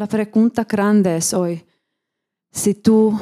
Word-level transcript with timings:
La 0.00 0.06
pregunta 0.06 0.64
grande 0.64 1.14
es 1.14 1.34
hoy, 1.34 1.62
si 2.50 2.72
tú, 2.72 3.20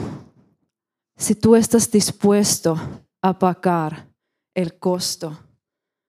si 1.16 1.34
tú 1.34 1.56
estás 1.56 1.90
dispuesto 1.90 2.76
a 3.20 3.36
pagar 3.36 4.06
el 4.54 4.78
costo 4.78 5.36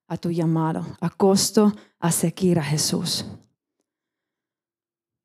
a 0.08 0.16
tu 0.16 0.30
llamado, 0.30 0.86
a 1.02 1.10
costo 1.10 1.74
a 1.98 2.12
seguir 2.12 2.60
a 2.60 2.64
Jesús. 2.64 3.26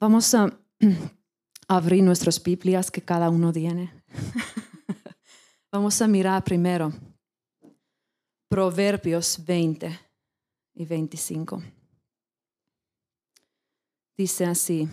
Vamos 0.00 0.34
a 0.34 0.50
abrir 1.68 2.02
nuestras 2.02 2.42
Biblias 2.42 2.90
que 2.90 3.02
cada 3.02 3.29
uno 3.29 3.52
tiene. 3.52 3.92
Vamos 5.70 6.00
a 6.00 6.08
mirar 6.08 6.42
primero 6.42 6.90
Proverbios 8.48 9.45
20 9.45 10.00
y 10.72 10.86
25. 10.86 11.62
Dice 14.16 14.46
así, 14.46 14.88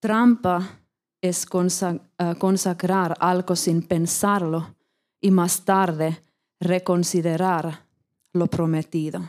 trampa 0.00 0.80
es 1.20 1.44
eh, 1.44 2.34
consagrar 2.38 3.16
algo 3.20 3.54
sin 3.54 3.82
pensarlo 3.82 4.74
y 5.20 5.30
más 5.30 5.64
tarde 5.64 6.24
reconsiderar 6.58 7.86
lo 8.32 8.46
prometido. 8.46 9.28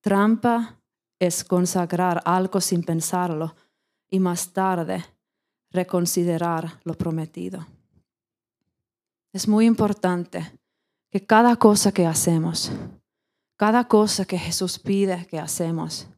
Trampa 0.00 0.78
es 1.18 1.44
consagrar 1.44 2.22
algo 2.24 2.60
sin 2.60 2.82
pensarlo 2.82 3.54
y 4.08 4.20
más 4.20 4.52
tarde 4.52 5.04
reconsiderar 5.70 6.80
lo 6.84 6.94
prometido. 6.94 7.66
Es 9.32 9.46
muy 9.46 9.66
importante 9.66 10.58
que 11.10 11.24
cada 11.24 11.56
cosa 11.56 11.92
que 11.92 12.06
hacemos, 12.06 12.72
cada 13.56 13.86
cosa 13.86 14.24
que 14.24 14.38
Jesús 14.38 14.78
pide 14.78 15.26
que 15.26 15.38
hacemos, 15.38 16.08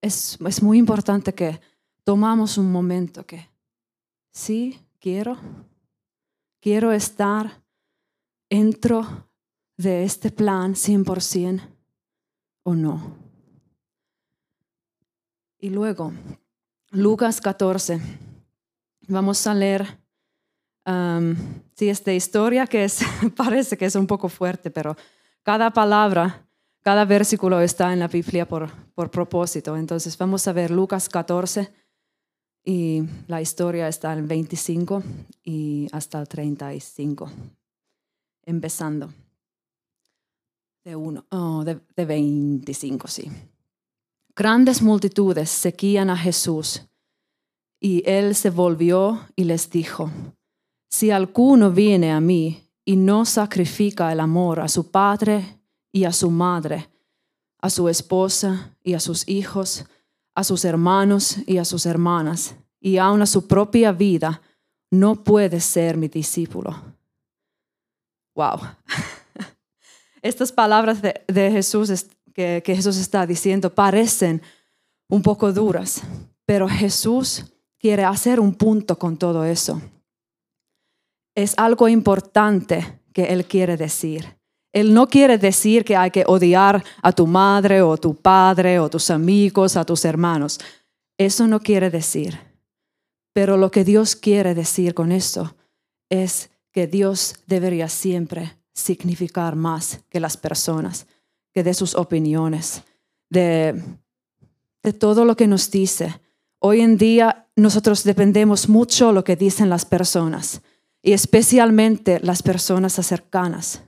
es, 0.00 0.38
es 0.40 0.62
muy 0.62 0.78
importante 0.78 1.34
que 1.34 1.60
tomamos 2.06 2.56
un 2.56 2.70
momento 2.70 3.26
que, 3.26 3.50
sí, 4.32 4.80
quiero, 5.00 5.36
quiero 6.60 6.92
estar 6.92 7.64
dentro 8.48 9.28
de 9.76 10.04
este 10.04 10.30
plan 10.30 10.74
100% 10.74 11.68
o 12.62 12.74
no. 12.76 13.16
Y 15.58 15.70
luego, 15.70 16.12
Lucas 16.90 17.40
14. 17.40 18.00
Vamos 19.08 19.44
a 19.48 19.54
leer 19.54 19.98
um, 20.86 21.34
esta 21.76 22.12
historia 22.12 22.68
que 22.68 22.86
parece 23.36 23.76
que 23.76 23.86
es 23.86 23.96
un 23.96 24.06
poco 24.06 24.28
fuerte, 24.28 24.70
pero 24.70 24.96
cada 25.42 25.72
palabra, 25.72 26.46
cada 26.82 27.04
versículo 27.04 27.60
está 27.60 27.92
en 27.92 27.98
la 27.98 28.06
Biblia 28.06 28.46
por, 28.46 28.70
por 28.94 29.10
propósito. 29.10 29.76
Entonces 29.76 30.16
vamos 30.16 30.46
a 30.46 30.52
ver 30.52 30.70
Lucas 30.70 31.08
14 31.08 31.85
y 32.68 33.04
la 33.28 33.40
historia 33.40 33.86
está 33.86 34.12
en 34.12 34.26
25 34.26 35.02
y 35.44 35.86
hasta 35.92 36.20
el 36.20 36.26
35, 36.26 37.30
empezando 38.42 39.08
de, 40.84 40.96
uno, 40.96 41.24
oh, 41.30 41.62
de, 41.62 41.78
de 41.94 42.04
25, 42.04 43.06
sí. 43.06 43.30
Grandes 44.34 44.82
multitudes 44.82 45.48
seguían 45.48 46.10
a 46.10 46.16
Jesús 46.16 46.82
y 47.80 48.02
él 48.04 48.34
se 48.34 48.50
volvió 48.50 49.20
y 49.36 49.44
les 49.44 49.70
dijo, 49.70 50.10
si 50.90 51.12
alguno 51.12 51.70
viene 51.70 52.10
a 52.10 52.20
mí 52.20 52.68
y 52.84 52.96
no 52.96 53.24
sacrifica 53.26 54.10
el 54.10 54.18
amor 54.18 54.58
a 54.58 54.66
su 54.66 54.90
padre 54.90 55.60
y 55.92 56.02
a 56.02 56.12
su 56.12 56.32
madre, 56.32 56.88
a 57.60 57.70
su 57.70 57.88
esposa 57.88 58.76
y 58.82 58.94
a 58.94 59.00
sus 59.00 59.28
hijos, 59.28 59.86
a 60.36 60.44
sus 60.44 60.66
hermanos 60.66 61.38
y 61.46 61.56
a 61.56 61.64
sus 61.64 61.86
hermanas, 61.86 62.54
y 62.78 62.98
aun 62.98 63.22
a 63.22 63.26
su 63.26 63.48
propia 63.48 63.90
vida, 63.90 64.42
no 64.90 65.24
puede 65.24 65.60
ser 65.60 65.96
mi 65.96 66.08
discípulo. 66.08 66.76
Wow. 68.34 68.60
Estas 70.22 70.52
palabras 70.52 71.00
de, 71.00 71.50
Jesús 71.50 72.06
que, 72.34 72.62
Jesús 72.64 72.98
está 72.98 73.26
diciendo 73.26 73.74
parecen 73.74 74.42
un 75.08 75.22
poco 75.22 75.54
duras, 75.54 76.02
pero 76.44 76.68
Jesús 76.68 77.46
quiere 77.78 78.04
hacer 78.04 78.38
un 78.38 78.54
punto 78.54 78.98
con 78.98 79.16
todo 79.16 79.42
eso. 79.42 79.80
Es 81.34 81.54
algo 81.56 81.88
importante 81.88 83.00
que 83.14 83.24
Él 83.32 83.46
quiere 83.46 83.78
decir. 83.78 84.36
Él 84.76 84.92
no 84.92 85.06
quiere 85.06 85.38
decir 85.38 85.86
que 85.86 85.96
hay 85.96 86.10
que 86.10 86.24
odiar 86.26 86.84
a 87.00 87.10
tu 87.10 87.26
madre 87.26 87.80
o 87.80 87.96
tu 87.96 88.14
padre 88.14 88.78
o 88.78 88.90
tus 88.90 89.08
amigos, 89.08 89.74
a 89.74 89.86
tus 89.86 90.04
hermanos. 90.04 90.60
Eso 91.16 91.46
no 91.46 91.60
quiere 91.60 91.88
decir. 91.88 92.38
Pero 93.32 93.56
lo 93.56 93.70
que 93.70 93.84
Dios 93.84 94.14
quiere 94.14 94.54
decir 94.54 94.92
con 94.92 95.12
esto 95.12 95.56
es 96.10 96.50
que 96.72 96.86
Dios 96.86 97.36
debería 97.46 97.88
siempre 97.88 98.58
significar 98.74 99.56
más 99.56 100.00
que 100.10 100.20
las 100.20 100.36
personas 100.36 101.06
de 101.54 101.72
sus 101.72 101.94
opiniones, 101.94 102.82
de, 103.30 103.82
de 104.82 104.92
todo 104.92 105.24
lo 105.24 105.38
que 105.38 105.46
nos 105.46 105.70
dice. 105.70 106.20
Hoy 106.58 106.82
en 106.82 106.98
día 106.98 107.46
nosotros 107.56 108.04
dependemos 108.04 108.68
mucho 108.68 109.06
de 109.06 109.14
lo 109.14 109.24
que 109.24 109.36
dicen 109.36 109.70
las 109.70 109.86
personas 109.86 110.60
y 111.00 111.14
especialmente 111.14 112.20
las 112.20 112.42
personas 112.42 112.92
cercanas. 112.92 113.80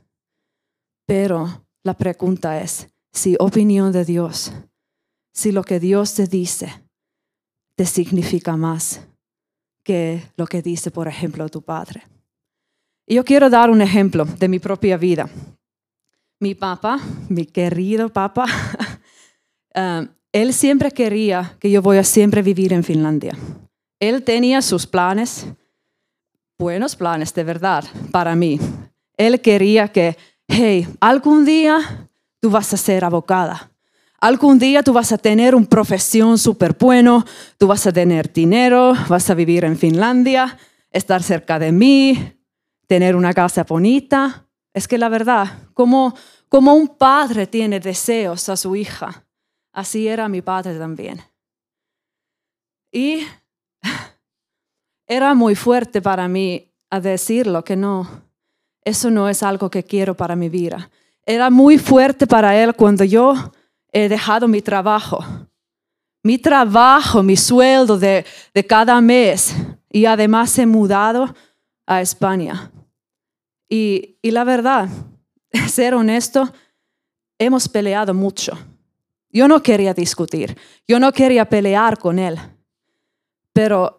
Pero 1.08 1.64
la 1.82 1.94
pregunta 1.94 2.60
es, 2.60 2.88
si 3.10 3.34
opinión 3.40 3.90
de 3.90 4.04
Dios, 4.04 4.52
si 5.32 5.50
lo 5.50 5.64
que 5.64 5.80
Dios 5.80 6.14
te 6.14 6.26
dice 6.26 6.84
te 7.74 7.86
significa 7.86 8.56
más 8.56 9.00
que 9.82 10.22
lo 10.36 10.46
que 10.46 10.60
dice, 10.60 10.90
por 10.90 11.08
ejemplo, 11.08 11.48
tu 11.48 11.62
padre. 11.62 12.02
Yo 13.06 13.24
quiero 13.24 13.48
dar 13.48 13.70
un 13.70 13.80
ejemplo 13.80 14.24
de 14.24 14.48
mi 14.48 14.58
propia 14.58 14.98
vida 14.98 15.30
mi 16.40 16.54
papá, 16.54 17.00
mi 17.28 17.46
querido 17.46 18.08
papá, 18.08 18.46
um, 19.74 20.08
él 20.32 20.52
siempre 20.52 20.90
quería 20.90 21.56
que 21.58 21.70
yo 21.70 21.82
voy 21.82 21.98
a 21.98 22.04
siempre 22.04 22.42
vivir 22.42 22.72
en 22.72 22.84
Finlandia. 22.84 23.36
Él 23.98 24.22
tenía 24.22 24.62
sus 24.62 24.86
planes, 24.86 25.46
buenos 26.58 26.94
planes 26.94 27.34
de 27.34 27.42
verdad 27.42 27.84
para 28.12 28.36
mí. 28.36 28.60
Él 29.16 29.40
quería 29.40 29.88
que, 29.88 30.16
hey, 30.48 30.88
algún 31.00 31.44
día 31.44 32.08
tú 32.40 32.50
vas 32.50 32.72
a 32.74 32.76
ser 32.76 33.04
abogada. 33.04 33.70
Algún 34.20 34.58
día 34.58 34.82
tú 34.82 34.92
vas 34.92 35.12
a 35.12 35.18
tener 35.18 35.54
una 35.54 35.68
profesión 35.68 36.38
súper 36.38 36.76
bueno, 36.76 37.24
tú 37.56 37.68
vas 37.68 37.86
a 37.86 37.92
tener 37.92 38.32
dinero, 38.32 38.94
vas 39.08 39.30
a 39.30 39.34
vivir 39.34 39.64
en 39.64 39.78
Finlandia, 39.78 40.58
estar 40.90 41.22
cerca 41.22 41.60
de 41.60 41.70
mí, 41.70 42.34
tener 42.88 43.14
una 43.14 43.32
casa 43.32 43.62
bonita. 43.62 44.48
Es 44.74 44.88
que 44.88 44.98
la 44.98 45.08
verdad, 45.08 45.68
como, 45.72 46.16
como 46.48 46.74
un 46.74 46.88
padre 46.88 47.46
tiene 47.46 47.78
deseos 47.78 48.48
a 48.48 48.56
su 48.56 48.74
hija, 48.74 49.24
así 49.72 50.08
era 50.08 50.28
mi 50.28 50.42
padre 50.42 50.76
también. 50.78 51.22
Y 52.90 53.24
era 55.06 55.34
muy 55.34 55.54
fuerte 55.54 56.02
para 56.02 56.26
mí 56.26 56.72
a 56.90 56.98
decirlo 56.98 57.62
que 57.62 57.76
no, 57.76 58.27
eso 58.88 59.10
no 59.10 59.28
es 59.28 59.42
algo 59.42 59.70
que 59.70 59.84
quiero 59.84 60.16
para 60.16 60.34
mi 60.34 60.48
vida. 60.48 60.90
Era 61.24 61.50
muy 61.50 61.78
fuerte 61.78 62.26
para 62.26 62.60
él 62.60 62.74
cuando 62.74 63.04
yo 63.04 63.34
he 63.92 64.08
dejado 64.08 64.48
mi 64.48 64.62
trabajo, 64.62 65.24
mi 66.22 66.38
trabajo, 66.38 67.22
mi 67.22 67.36
sueldo 67.36 67.98
de, 67.98 68.24
de 68.52 68.66
cada 68.66 69.00
mes 69.00 69.54
y 69.90 70.04
además 70.04 70.58
he 70.58 70.66
mudado 70.66 71.34
a 71.86 72.00
España. 72.00 72.70
Y, 73.68 74.18
la 74.22 74.44
verdad, 74.44 74.88
ser 75.68 75.94
honesto, 75.94 76.52
hemos 77.38 77.68
peleado 77.68 78.14
mucho. 78.14 78.56
Yo 79.30 79.46
no 79.46 79.62
quería 79.62 79.92
discutir, 79.92 80.56
yo 80.86 80.98
no 80.98 81.12
quería 81.12 81.44
pelear 81.46 81.98
con 81.98 82.18
él, 82.18 82.38
pero 83.52 83.97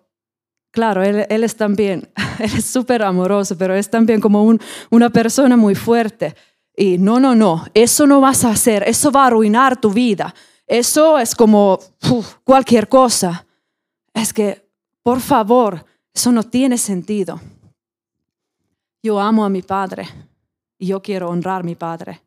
claro, 0.71 1.03
él, 1.03 1.25
es 1.29 1.55
también, 1.55 2.09
él 2.39 2.51
es 2.57 2.65
súper 2.65 3.03
amoroso, 3.03 3.57
pero 3.57 3.75
es 3.75 3.89
también 3.89 4.21
como 4.21 4.57
una 4.89 5.09
persona 5.09 5.57
muy 5.57 5.75
fuerte. 5.75 6.35
Y 6.75 6.97
no, 6.97 7.19
no, 7.19 7.35
no, 7.35 7.65
eso 7.73 8.07
no 8.07 8.21
vas 8.21 8.45
a 8.45 8.51
hacer, 8.51 8.83
eso 8.87 9.11
va 9.11 9.23
a 9.23 9.27
arruinar 9.27 9.79
tu 9.79 9.91
vida, 9.91 10.33
eso 10.65 11.17
es 11.19 11.35
como 11.35 11.79
cualquier 12.43 12.87
cosa. 12.87 13.45
Es 14.13 14.31
que, 14.31 14.65
por 15.03 15.19
favor, 15.19 15.85
eso 16.13 16.31
no 16.31 16.43
tiene 16.43 16.77
sentido. 16.77 17.39
Yo 19.01 19.19
amo 19.19 19.45
a 19.45 19.49
mi 19.49 19.61
Padre 19.61 20.07
y 20.77 20.87
yo 20.87 21.01
quiero 21.01 21.29
honrar 21.29 21.61
a 21.61 21.63
mi 21.63 21.75
Padre, 21.75 22.21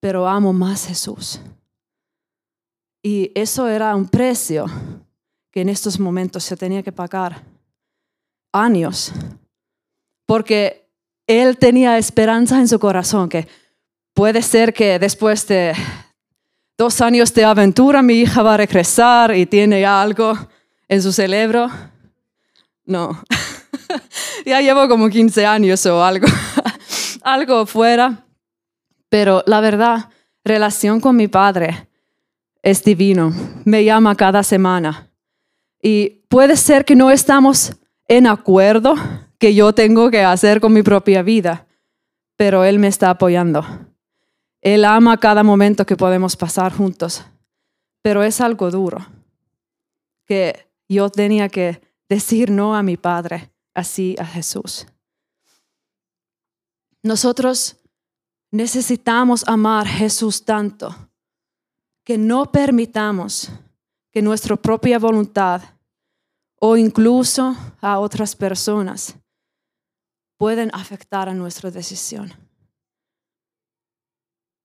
pero 0.00 0.28
amo 0.28 0.52
más 0.52 0.84
a 0.84 0.88
Jesús. 0.88 1.40
Y 3.02 3.30
eso 3.34 3.68
era 3.68 3.94
un 3.94 4.08
precio 4.08 4.66
que 5.50 5.60
en 5.60 5.68
estos 5.68 6.00
momentos 6.00 6.42
se 6.42 6.56
tenía 6.56 6.82
que 6.82 6.90
pagar. 6.90 7.53
Años. 8.54 9.12
Porque 10.26 10.88
él 11.26 11.58
tenía 11.58 11.98
esperanza 11.98 12.58
en 12.58 12.68
su 12.68 12.78
corazón 12.78 13.28
que 13.28 13.46
puede 14.14 14.40
ser 14.40 14.72
que 14.72 14.98
después 14.98 15.46
de, 15.48 15.74
dos 16.76 17.00
años 17.00 17.32
de 17.34 17.44
aventura, 17.44 18.02
mi 18.02 18.14
hija 18.14 18.42
va 18.42 18.54
a 18.54 18.58
regresar 18.58 19.34
y 19.34 19.46
tiene 19.46 19.84
algo 19.84 20.36
en 20.88 21.02
su 21.02 21.12
cerebro. 21.12 21.70
No, 22.84 23.22
ya 24.46 24.60
llevo 24.60 24.88
como 24.88 25.08
15 25.08 25.46
años 25.46 25.84
o 25.86 26.04
algo, 26.04 26.26
algo 27.22 27.66
fuera. 27.66 28.26
Pero 29.08 29.42
la 29.46 29.60
verdad, 29.60 30.10
relación 30.44 31.00
con 31.00 31.16
mi 31.16 31.28
padre 31.28 31.88
es 32.62 32.82
divino. 32.82 33.32
Me 33.64 33.84
llama 33.84 34.16
cada 34.16 34.42
semana. 34.42 35.10
Y 35.80 36.24
puede 36.28 36.56
ser 36.56 36.84
que 36.84 36.96
no 36.96 37.10
estamos 37.10 37.76
en 38.08 38.26
acuerdo 38.26 38.94
que 39.38 39.54
yo 39.54 39.72
tengo 39.72 40.10
que 40.10 40.22
hacer 40.22 40.60
con 40.60 40.72
mi 40.72 40.82
propia 40.82 41.22
vida, 41.22 41.66
pero 42.36 42.64
Él 42.64 42.78
me 42.78 42.88
está 42.88 43.10
apoyando. 43.10 43.64
Él 44.60 44.84
ama 44.84 45.18
cada 45.18 45.42
momento 45.42 45.84
que 45.84 45.96
podemos 45.96 46.36
pasar 46.36 46.72
juntos, 46.72 47.24
pero 48.02 48.22
es 48.22 48.40
algo 48.40 48.70
duro 48.70 49.06
que 50.26 50.70
yo 50.88 51.10
tenía 51.10 51.48
que 51.48 51.80
decir 52.08 52.50
no 52.50 52.74
a 52.74 52.82
mi 52.82 52.96
Padre, 52.96 53.52
así 53.74 54.16
a 54.18 54.24
Jesús. 54.24 54.86
Nosotros 57.02 57.76
necesitamos 58.50 59.46
amar 59.46 59.86
a 59.86 59.90
Jesús 59.90 60.44
tanto 60.44 61.10
que 62.04 62.16
no 62.16 62.50
permitamos 62.50 63.50
que 64.10 64.22
nuestra 64.22 64.56
propia 64.56 64.98
voluntad 64.98 65.62
o 66.66 66.78
incluso 66.78 67.54
a 67.82 67.98
otras 67.98 68.34
personas 68.34 69.14
pueden 70.38 70.70
afectar 70.72 71.28
a 71.28 71.34
nuestra 71.34 71.70
decisión. 71.70 72.32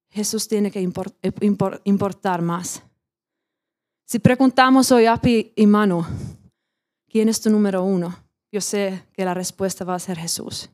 Jesús 0.10 0.48
tiene 0.48 0.72
que 0.72 0.80
importar 1.84 2.42
más. 2.42 2.82
Si 4.06 4.18
preguntamos 4.18 4.94
hoy 4.94 5.08
a 5.08 5.20
y 5.24 5.68
Manu, 5.68 6.06
¿quién 7.10 7.28
es 7.28 7.42
tu 7.42 7.50
número 7.50 7.84
uno? 7.84 8.16
Yo 8.50 8.62
sé 8.62 9.06
que 9.12 9.26
la 9.26 9.34
respuesta 9.34 9.84
va 9.84 9.96
a 9.96 10.00
ser 10.00 10.18
Jesús. 10.18 10.70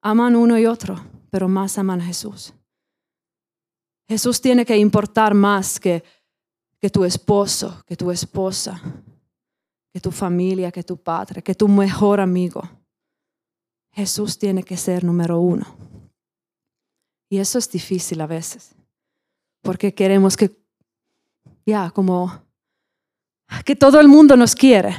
Aman 0.00 0.36
uno 0.36 0.58
y 0.58 0.64
otro, 0.64 1.04
pero 1.28 1.48
más 1.48 1.76
aman 1.76 2.00
a 2.00 2.06
Jesús. 2.06 2.54
Jesús 4.08 4.40
tiene 4.40 4.64
que 4.64 4.78
importar 4.78 5.34
más 5.34 5.78
que, 5.78 6.02
que 6.80 6.88
tu 6.88 7.04
esposo, 7.04 7.84
que 7.86 7.94
tu 7.94 8.10
esposa, 8.10 8.80
tu 10.00 10.10
familia, 10.10 10.70
que 10.70 10.82
tu 10.82 10.96
padre, 10.96 11.42
que 11.42 11.54
tu 11.54 11.68
mejor 11.68 12.20
amigo. 12.20 12.62
Jesús 13.92 14.38
tiene 14.38 14.62
que 14.62 14.76
ser 14.76 15.04
número 15.04 15.40
uno. 15.40 15.66
Y 17.30 17.38
eso 17.38 17.58
es 17.58 17.70
difícil 17.70 18.20
a 18.20 18.26
veces, 18.26 18.74
porque 19.62 19.92
queremos 19.92 20.36
que, 20.36 20.56
ya, 21.66 21.90
como, 21.90 22.44
que 23.64 23.76
todo 23.76 24.00
el 24.00 24.08
mundo 24.08 24.36
nos 24.36 24.54
quiere. 24.54 24.94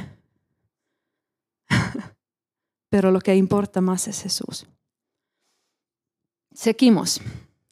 Pero 2.88 3.10
lo 3.10 3.20
que 3.20 3.34
importa 3.34 3.80
más 3.80 4.06
es 4.06 4.22
Jesús. 4.22 4.66
Seguimos 6.52 7.20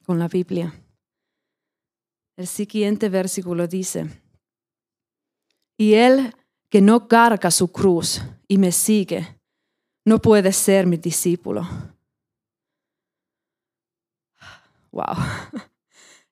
con 0.05 0.19
la 0.19 0.29
Biblia. 0.29 0.73
El 2.37 2.47
siguiente 2.47 3.09
versículo 3.09 3.67
dice, 3.67 4.09
y 5.77 5.95
él 5.95 6.35
que 6.71 6.81
no 6.81 7.09
carga 7.09 7.51
su 7.51 7.73
cruz 7.73 8.21
y 8.47 8.59
me 8.59 8.73
sigue, 8.73 9.41
no 10.05 10.21
puede 10.21 10.53
ser 10.53 10.87
mi 10.87 10.97
discípulo. 10.97 11.67
Wow. 14.91 15.17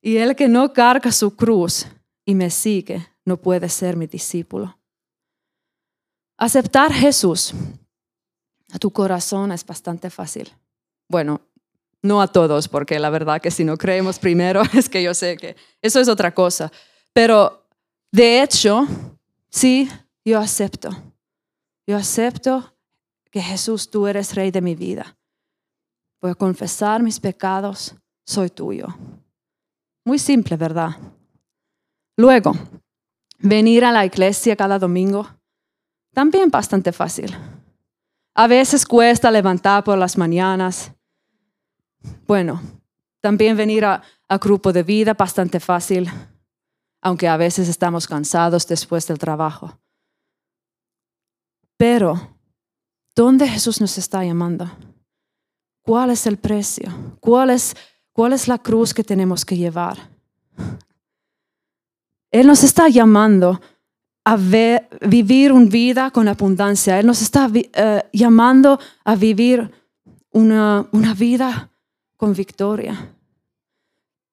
Y 0.02 0.18
el 0.18 0.36
que 0.36 0.46
no 0.46 0.72
carga 0.72 1.10
su 1.10 1.34
cruz 1.34 1.84
y 2.24 2.36
me 2.36 2.48
sigue, 2.48 3.04
no 3.24 3.38
puede 3.38 3.68
ser 3.68 3.96
mi 3.96 4.06
discípulo. 4.06 4.78
Aceptar 6.38 6.92
Jesús 6.92 7.52
a 8.72 8.78
tu 8.78 8.92
corazón 8.92 9.50
es 9.50 9.66
bastante 9.66 10.08
fácil. 10.08 10.52
Bueno, 11.08 11.40
no 12.02 12.22
a 12.22 12.28
todos, 12.28 12.68
porque 12.68 13.00
la 13.00 13.10
verdad 13.10 13.40
que 13.40 13.50
si 13.50 13.64
no 13.64 13.76
creemos 13.76 14.20
primero 14.20 14.62
es 14.74 14.88
que 14.88 15.02
yo 15.02 15.12
sé 15.12 15.36
que 15.36 15.56
eso 15.82 15.98
es 15.98 16.08
otra 16.08 16.32
cosa. 16.32 16.70
Pero 17.12 17.68
de 18.12 18.42
hecho, 18.42 18.86
sí, 19.50 19.90
yo 20.30 20.40
acepto. 20.40 20.90
Yo 21.86 21.96
acepto 21.96 22.74
que 23.30 23.40
Jesús, 23.40 23.88
tú 23.88 24.06
eres 24.06 24.34
rey 24.34 24.50
de 24.50 24.60
mi 24.60 24.74
vida. 24.74 25.16
Voy 26.20 26.32
a 26.32 26.34
confesar 26.34 27.02
mis 27.02 27.20
pecados, 27.20 27.94
soy 28.26 28.50
tuyo. 28.50 28.88
Muy 30.04 30.18
simple, 30.18 30.56
¿verdad? 30.56 30.90
Luego, 32.16 32.52
venir 33.38 33.84
a 33.84 33.92
la 33.92 34.04
iglesia 34.04 34.56
cada 34.56 34.78
domingo, 34.78 35.28
también 36.12 36.50
bastante 36.50 36.92
fácil. 36.92 37.36
A 38.34 38.46
veces 38.48 38.84
cuesta 38.84 39.30
levantar 39.30 39.84
por 39.84 39.96
las 39.96 40.18
mañanas, 40.18 40.92
bueno, 42.26 42.60
también 43.20 43.56
venir 43.56 43.84
a, 43.84 44.02
grupo 44.40 44.72
de 44.72 44.82
vida, 44.82 45.14
bastante 45.14 45.60
fácil, 45.60 46.10
aunque 47.00 47.28
a 47.28 47.36
veces 47.36 47.68
estamos 47.68 48.06
cansados 48.08 48.66
después 48.66 49.06
del 49.06 49.18
trabajo. 49.18 49.78
Pero, 51.76 52.36
¿dónde 53.14 53.48
Jesús 53.48 53.80
nos 53.80 53.98
está 53.98 54.24
llamando? 54.24 54.70
¿Cuál 55.82 56.10
es 56.10 56.26
el 56.26 56.36
precio? 56.36 56.92
¿Cuál 57.20 57.50
es, 57.50 57.76
cuál 58.12 58.32
es 58.32 58.48
la 58.48 58.58
cruz 58.58 58.94
que 58.94 59.04
tenemos 59.04 59.44
que 59.44 59.56
llevar? 59.56 59.98
Él 62.30 62.46
nos 62.46 62.64
está 62.64 62.88
llamando 62.88 63.60
a 64.24 64.36
vivir 64.36 65.52
una 65.52 65.70
vida 65.70 66.10
con 66.10 66.26
abundancia. 66.26 66.98
Él 66.98 67.06
nos 67.06 67.22
está 67.22 67.48
eh, 67.54 68.02
llamando 68.12 68.80
a 69.04 69.14
vivir 69.14 69.70
una, 70.32 70.86
una 70.92 71.14
vida 71.14 71.70
con 72.16 72.32
victoria. 72.34 73.14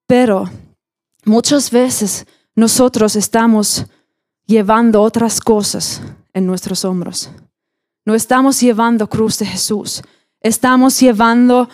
Pero 0.08 0.50
muchas 1.26 1.70
veces 1.70 2.26
nosotros 2.56 3.16
estamos 3.16 3.86
llevando 4.48 5.02
otras 5.02 5.40
cosas 5.40 6.02
en 6.34 6.46
nuestros 6.46 6.84
hombros. 6.86 7.32
No 8.06 8.16
estamos 8.16 8.60
llevando 8.60 9.08
cruz 9.08 9.40
de 9.40 9.46
Jesús. 9.46 10.02
Estamos 10.42 11.00
llevando 11.00 11.70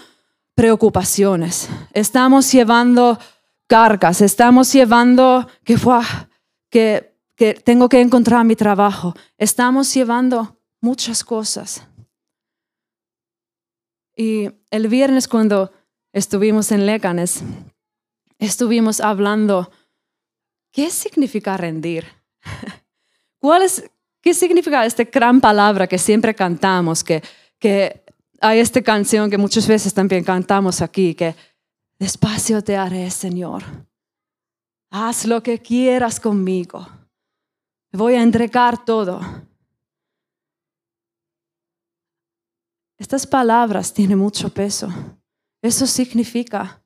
preocupaciones. 0.54 1.70
Estamos 1.94 2.52
llevando 2.52 3.18
cargas. 3.68 4.22
Estamos 4.22 4.72
llevando 4.72 5.48
que, 5.64 5.78
que, 6.70 7.16
que 7.36 7.54
tengo 7.56 7.90
que 7.90 8.02
encontrar 8.02 8.46
mi 8.46 8.56
trabajo. 8.56 9.16
Estamos 9.38 9.94
llevando 9.94 10.60
muchas 10.82 11.24
cosas. 11.24 11.84
Y 14.16 14.52
el 14.70 14.88
viernes 14.90 15.28
cuando 15.28 15.72
estuvimos 16.12 16.72
en 16.72 16.86
Leganes, 16.86 17.42
estuvimos 18.38 19.00
hablando, 19.00 19.72
¿qué 20.72 20.90
significa 20.90 21.56
rendir? 21.56 22.06
¿Cuál 23.40 23.62
es, 23.64 23.90
¿Qué 24.22 24.34
significa 24.34 24.86
esta 24.86 25.04
gran 25.04 25.40
palabra 25.40 25.88
que 25.88 25.98
siempre 25.98 26.36
cantamos, 26.36 27.04
que, 27.04 27.24
que 27.58 28.04
hay 28.42 28.60
esta 28.60 28.82
canción 28.82 29.30
que 29.30 29.38
muchas 29.38 29.68
veces 29.68 29.94
también 29.94 30.24
cantamos 30.24 30.82
aquí, 30.82 31.16
que 31.16 31.36
despacio 31.98 32.64
te 32.64 32.76
haré, 32.76 33.10
Señor. 33.12 33.64
Haz 34.92 35.26
lo 35.26 35.42
que 35.44 35.60
quieras 35.60 36.20
conmigo. 36.20 36.88
Voy 37.92 38.16
a 38.16 38.22
entregar 38.22 38.84
todo. 38.84 39.22
Estas 42.98 43.26
palabras 43.26 43.94
tienen 43.94 44.18
mucho 44.18 44.50
peso. 44.50 44.90
Eso 45.62 45.88
significa 45.88 46.82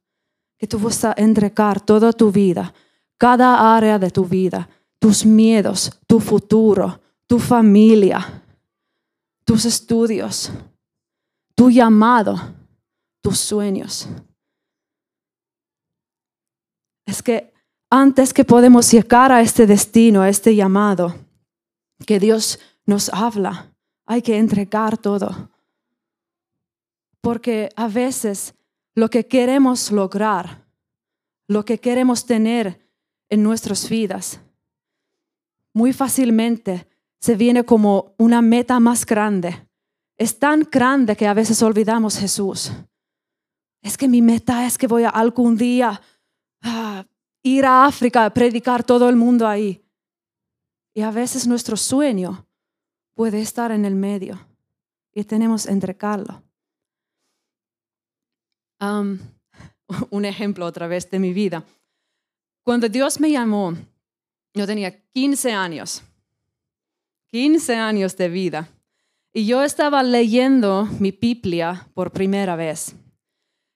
que 0.58 0.68
tú 0.68 0.80
vas 0.80 1.04
a 1.04 1.14
entregar 1.18 1.82
toda 1.82 2.14
tu 2.14 2.32
vida, 2.32 2.74
cada 3.18 3.76
área 3.76 3.98
de 3.98 4.12
tu 4.12 4.26
vida, 4.26 4.70
tus 5.00 5.26
miedos, 5.26 6.00
tu 6.08 6.20
futuro, 6.20 7.02
tu 7.34 7.40
familia, 7.40 8.44
tus 9.44 9.66
estudios, 9.66 10.52
tu 11.56 11.72
llamado, 11.72 12.40
tus 13.22 13.40
sueños. 13.40 14.08
Es 17.08 17.24
que 17.24 17.52
antes 17.90 18.36
que 18.36 18.46
podemos 18.46 18.92
llegar 18.92 19.32
a 19.32 19.42
este 19.42 19.66
destino, 19.66 20.22
a 20.22 20.30
este 20.30 20.56
llamado 20.56 21.16
que 22.06 22.20
Dios 22.20 22.60
nos 22.86 23.10
habla, 23.10 23.74
hay 24.06 24.22
que 24.22 24.38
entregar 24.38 25.00
todo. 25.00 25.50
Porque 27.20 27.70
a 27.76 27.88
veces 27.88 28.54
lo 28.94 29.10
que 29.10 29.26
queremos 29.26 29.92
lograr, 29.92 30.68
lo 31.48 31.66
que 31.66 31.80
queremos 31.80 32.28
tener 32.28 32.88
en 33.28 33.42
nuestras 33.42 33.90
vidas, 33.90 34.40
muy 35.74 35.94
fácilmente 35.94 36.93
se 37.24 37.38
viene 37.38 37.64
como 37.64 38.14
una 38.18 38.42
meta 38.42 38.82
más 38.82 39.06
grande. 39.06 39.70
Es 40.18 40.40
tan 40.40 40.68
grande 40.70 41.16
que 41.16 41.26
a 41.26 41.34
veces 41.34 41.64
olvidamos 41.64 42.18
Jesús. 42.18 42.74
Es 43.82 43.98
que 43.98 44.10
mi 44.10 44.22
meta 44.22 44.68
es 44.68 44.78
que 44.78 44.88
voy 44.88 45.04
a 45.04 45.10
algún 45.10 45.56
día 45.56 46.02
a 46.62 47.06
ir 47.42 47.66
a 47.66 47.86
África 47.86 48.26
a 48.26 48.34
predicar 48.34 48.84
todo 48.84 49.08
el 49.08 49.16
mundo 49.16 49.48
ahí. 49.48 49.82
Y 50.94 51.00
a 51.00 51.12
veces 51.12 51.48
nuestro 51.48 51.78
sueño 51.78 52.46
puede 53.14 53.40
estar 53.40 53.72
en 53.72 53.86
el 53.86 53.96
medio 53.96 54.46
y 55.14 55.24
tenemos. 55.24 55.66
Um, 58.82 59.18
un 60.10 60.26
ejemplo 60.26 60.66
otra 60.66 60.88
vez 60.88 61.10
de 61.10 61.20
mi 61.20 61.32
vida. 61.32 61.64
Cuando 62.64 62.90
Dios 62.90 63.22
me 63.22 63.32
llamó, 63.32 63.76
yo 64.54 64.68
tenía 64.68 65.02
15 65.14 65.54
años, 65.54 66.04
15 67.34 67.76
años 67.78 68.16
de 68.16 68.30
vida, 68.30 68.70
y 69.34 69.48
yo 69.48 69.64
estaba 69.64 70.04
leyendo 70.04 70.88
mi 71.00 71.10
Biblia 71.10 71.90
por 71.96 72.12
primera 72.12 72.56
vez. 72.56 72.96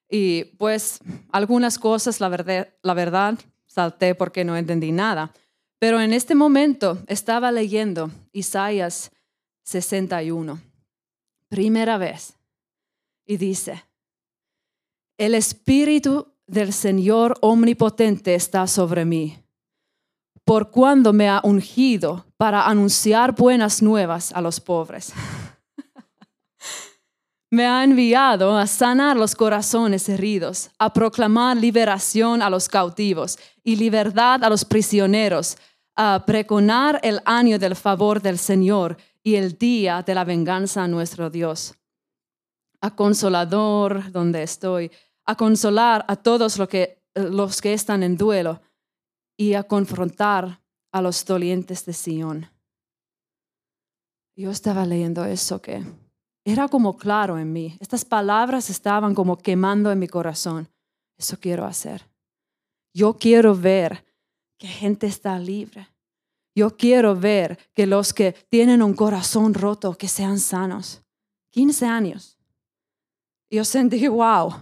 Y 0.08 0.44
pues 0.60 1.00
algunas 1.32 1.80
cosas, 1.80 2.20
la 2.20 2.30
verdad, 2.30 2.70
la 2.84 2.94
verdad, 2.94 3.40
salté 3.66 4.14
porque 4.14 4.46
no 4.46 4.56
entendí 4.56 4.92
nada. 4.92 5.34
Pero 5.80 6.00
en 6.00 6.14
este 6.14 6.36
momento 6.36 7.00
estaba 7.08 7.52
leyendo 7.52 8.12
Isaías 8.32 9.12
61, 9.64 10.62
primera 11.50 11.98
vez, 11.98 12.36
y 13.26 13.38
dice, 13.38 13.86
el 15.18 15.34
Espíritu 15.34 16.32
del 16.46 16.74
Señor 16.74 17.40
Omnipotente 17.42 18.36
está 18.36 18.68
sobre 18.68 19.04
mí, 19.04 19.36
por 20.48 20.72
cuando 20.72 21.12
me 21.12 21.28
ha 21.28 21.42
ungido 21.44 22.26
para 22.38 22.68
anunciar 22.68 23.36
buenas 23.36 23.82
nuevas 23.82 24.32
a 24.32 24.40
los 24.40 24.62
pobres. 24.62 25.12
me 27.52 27.66
ha 27.66 27.84
enviado 27.84 28.58
a 28.58 28.66
sanar 28.66 29.18
los 29.18 29.36
corazones 29.36 30.08
heridos, 30.08 30.72
a 30.80 30.94
proclamar 30.94 31.58
liberación 31.58 32.42
a 32.42 32.50
los 32.50 32.70
cautivos 32.70 33.38
y 33.62 33.76
libertad 33.76 34.42
a 34.42 34.50
los 34.50 34.64
prisioneros, 34.64 35.58
a 35.98 36.24
pregonar 36.26 37.02
el 37.04 37.20
año 37.26 37.60
del 37.60 37.76
favor 37.76 38.22
del 38.22 38.38
Señor 38.38 38.96
y 39.24 39.36
el 39.36 39.58
día 39.58 40.02
de 40.02 40.16
la 40.16 40.24
venganza 40.24 40.82
a 40.82 40.88
nuestro 40.88 41.30
Dios. 41.30 41.76
A 42.80 42.96
consolador 42.96 44.14
donde 44.14 44.44
estoy, 44.44 44.92
a 45.26 45.36
consolar 45.36 46.06
a 46.08 46.16
todos 46.16 46.58
que, 46.70 47.04
los 47.16 47.62
que 47.62 47.74
están 47.74 48.02
en 48.02 48.16
duelo 48.16 48.62
y 49.38 49.54
a 49.54 49.64
confrontar 49.64 50.62
a 50.92 51.02
los 51.02 51.24
dolientes 51.24 51.86
de 51.86 51.94
Sion. 51.94 52.50
Yo 54.36 54.52
estaba 54.52 54.86
leyendo 54.86 55.26
eso 55.26 55.62
que 55.62 55.84
era 56.46 56.68
como 56.68 56.98
claro 56.98 57.38
en 57.38 57.52
mí. 57.54 57.78
Estas 57.80 58.06
palabras 58.06 58.70
estaban 58.70 59.14
como 59.14 59.38
quemando 59.38 59.92
en 59.92 60.00
mi 60.00 60.08
corazón. 60.08 60.70
Eso 61.18 61.38
quiero 61.40 61.66
hacer. 61.66 62.08
Yo 62.94 63.18
quiero 63.18 63.56
ver 63.56 64.06
que 64.58 64.68
gente 64.68 65.08
está 65.08 65.38
libre. 65.40 65.88
Yo 66.56 66.76
quiero 66.76 67.16
ver 67.16 67.60
que 67.74 67.86
los 67.86 68.14
que 68.14 68.34
tienen 68.50 68.82
un 68.82 68.94
corazón 68.94 69.54
roto, 69.54 69.96
que 69.96 70.08
sean 70.08 70.40
sanos. 70.40 71.04
15 71.52 71.86
años. 71.86 72.38
Yo 73.52 73.64
sentí, 73.64 74.08
wow, 74.08 74.54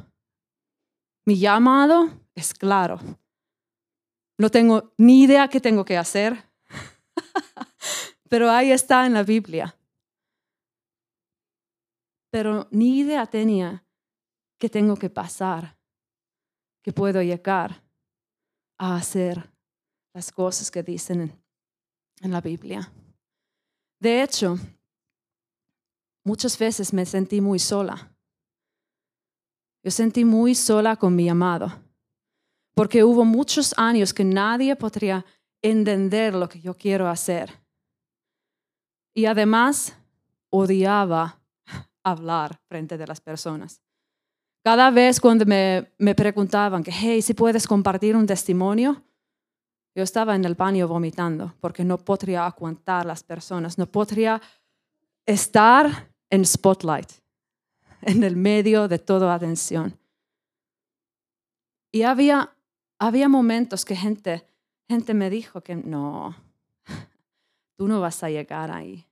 mi 1.25 1.37
llamado 1.39 2.09
es 2.35 2.53
claro. 2.53 2.99
No 4.37 4.49
tengo 4.49 4.93
ni 4.97 5.23
idea 5.23 5.47
qué 5.47 5.59
tengo 5.59 5.85
que 5.85 5.97
hacer, 5.97 6.43
pero 8.29 8.51
ahí 8.51 8.71
está 8.71 9.05
en 9.05 9.13
la 9.13 9.23
Biblia 9.23 9.75
pero 12.35 12.67
ni 12.69 12.99
idea 12.99 13.25
tenía 13.25 13.87
que 14.59 14.67
tengo 14.67 14.97
que 14.97 15.09
pasar, 15.09 15.79
que 16.83 16.91
puedo 16.91 17.21
llegar 17.21 17.81
a 18.77 18.97
hacer 18.97 19.53
las 20.13 20.33
cosas 20.33 20.69
que 20.69 20.83
dicen 20.83 21.41
en, 22.19 22.31
la 22.33 22.41
Biblia. 22.41 22.91
De 24.01 24.21
hecho, 24.21 24.57
muchas 26.25 26.59
veces 26.59 26.91
me 26.91 27.05
sentí 27.05 27.39
muy 27.39 27.57
sola. 27.57 28.13
Yo 29.81 29.89
sentí 29.89 30.25
muy 30.25 30.55
sola 30.55 30.97
con 30.97 31.15
mi 31.15 31.29
amado, 31.29 31.71
porque 32.75 33.03
hubo 33.03 33.25
muchos 33.25 33.73
años 33.77 34.13
que 34.13 34.23
nadie 34.23 34.75
podría 34.75 35.25
entender 35.63 36.35
lo 36.35 36.47
que 36.47 36.61
yo 36.61 36.75
quiero 36.75 37.07
hacer. 37.07 37.51
Y 39.15 39.25
además 39.25 39.97
odiaba 40.51 41.39
hablar 42.03 42.59
frente 42.67 42.97
de 42.97 43.07
las 43.07 43.21
personas. 43.21 43.81
Cada 44.63 44.91
vez 44.91 45.21
cuando 45.21 45.45
me, 45.45 46.15
preguntaban 46.15 46.83
que, 46.83 46.91
hey, 46.91 47.21
si 47.21 47.33
puedes 47.33 47.67
compartir 47.67 48.15
un 48.15 48.25
testimonio, 48.25 49.01
yo 49.95 50.03
estaba 50.03 50.35
en 50.35 50.43
el 50.43 50.55
baño 50.55 50.87
vomitando 50.87 51.53
porque 51.61 51.85
no 51.85 51.97
podría 51.97 52.45
aguantar 52.45 53.05
las 53.05 53.23
personas, 53.23 53.77
no 53.77 53.85
podría 53.85 54.41
estar 55.25 56.11
en 56.29 56.43
spotlight, 56.45 57.11
en 58.01 58.23
el 58.23 58.35
medio 58.35 58.87
de 58.87 58.99
toda 58.99 59.33
atención. 59.33 59.97
Y 61.91 62.01
había, 62.01 62.54
había 62.99 63.29
momentos 63.29 63.85
que 63.85 63.95
gente, 63.95 64.47
gente 64.87 65.13
me 65.13 65.29
dijo 65.29 65.61
que 65.61 65.75
no, 65.75 66.35
tú 67.77 67.87
no 67.87 68.01
vas 68.01 68.23
a 68.23 68.29
llegar 68.29 68.71
ahí 68.71 69.05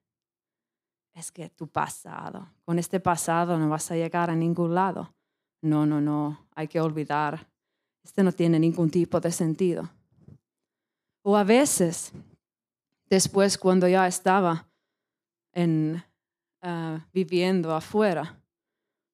es 1.13 1.31
que 1.31 1.49
tu 1.49 1.67
pasado, 1.67 2.47
con 2.65 2.79
este 2.79 2.99
pasado 2.99 3.57
no 3.57 3.69
vas 3.69 3.91
a 3.91 3.95
llegar 3.95 4.29
a 4.29 4.35
ningún 4.35 4.73
lado. 4.73 5.13
No, 5.61 5.85
no, 5.85 6.01
no, 6.01 6.47
hay 6.55 6.67
que 6.67 6.81
olvidar. 6.81 7.47
Este 8.03 8.23
no 8.23 8.31
tiene 8.31 8.59
ningún 8.59 8.89
tipo 8.89 9.19
de 9.19 9.31
sentido. 9.31 9.89
O 11.21 11.37
a 11.37 11.43
veces, 11.43 12.11
después 13.09 13.57
cuando 13.57 13.87
ya 13.87 14.07
estaba 14.07 14.67
en, 15.53 16.03
ah, 16.61 16.99
viviendo 17.13 17.73
afuera, 17.73 18.41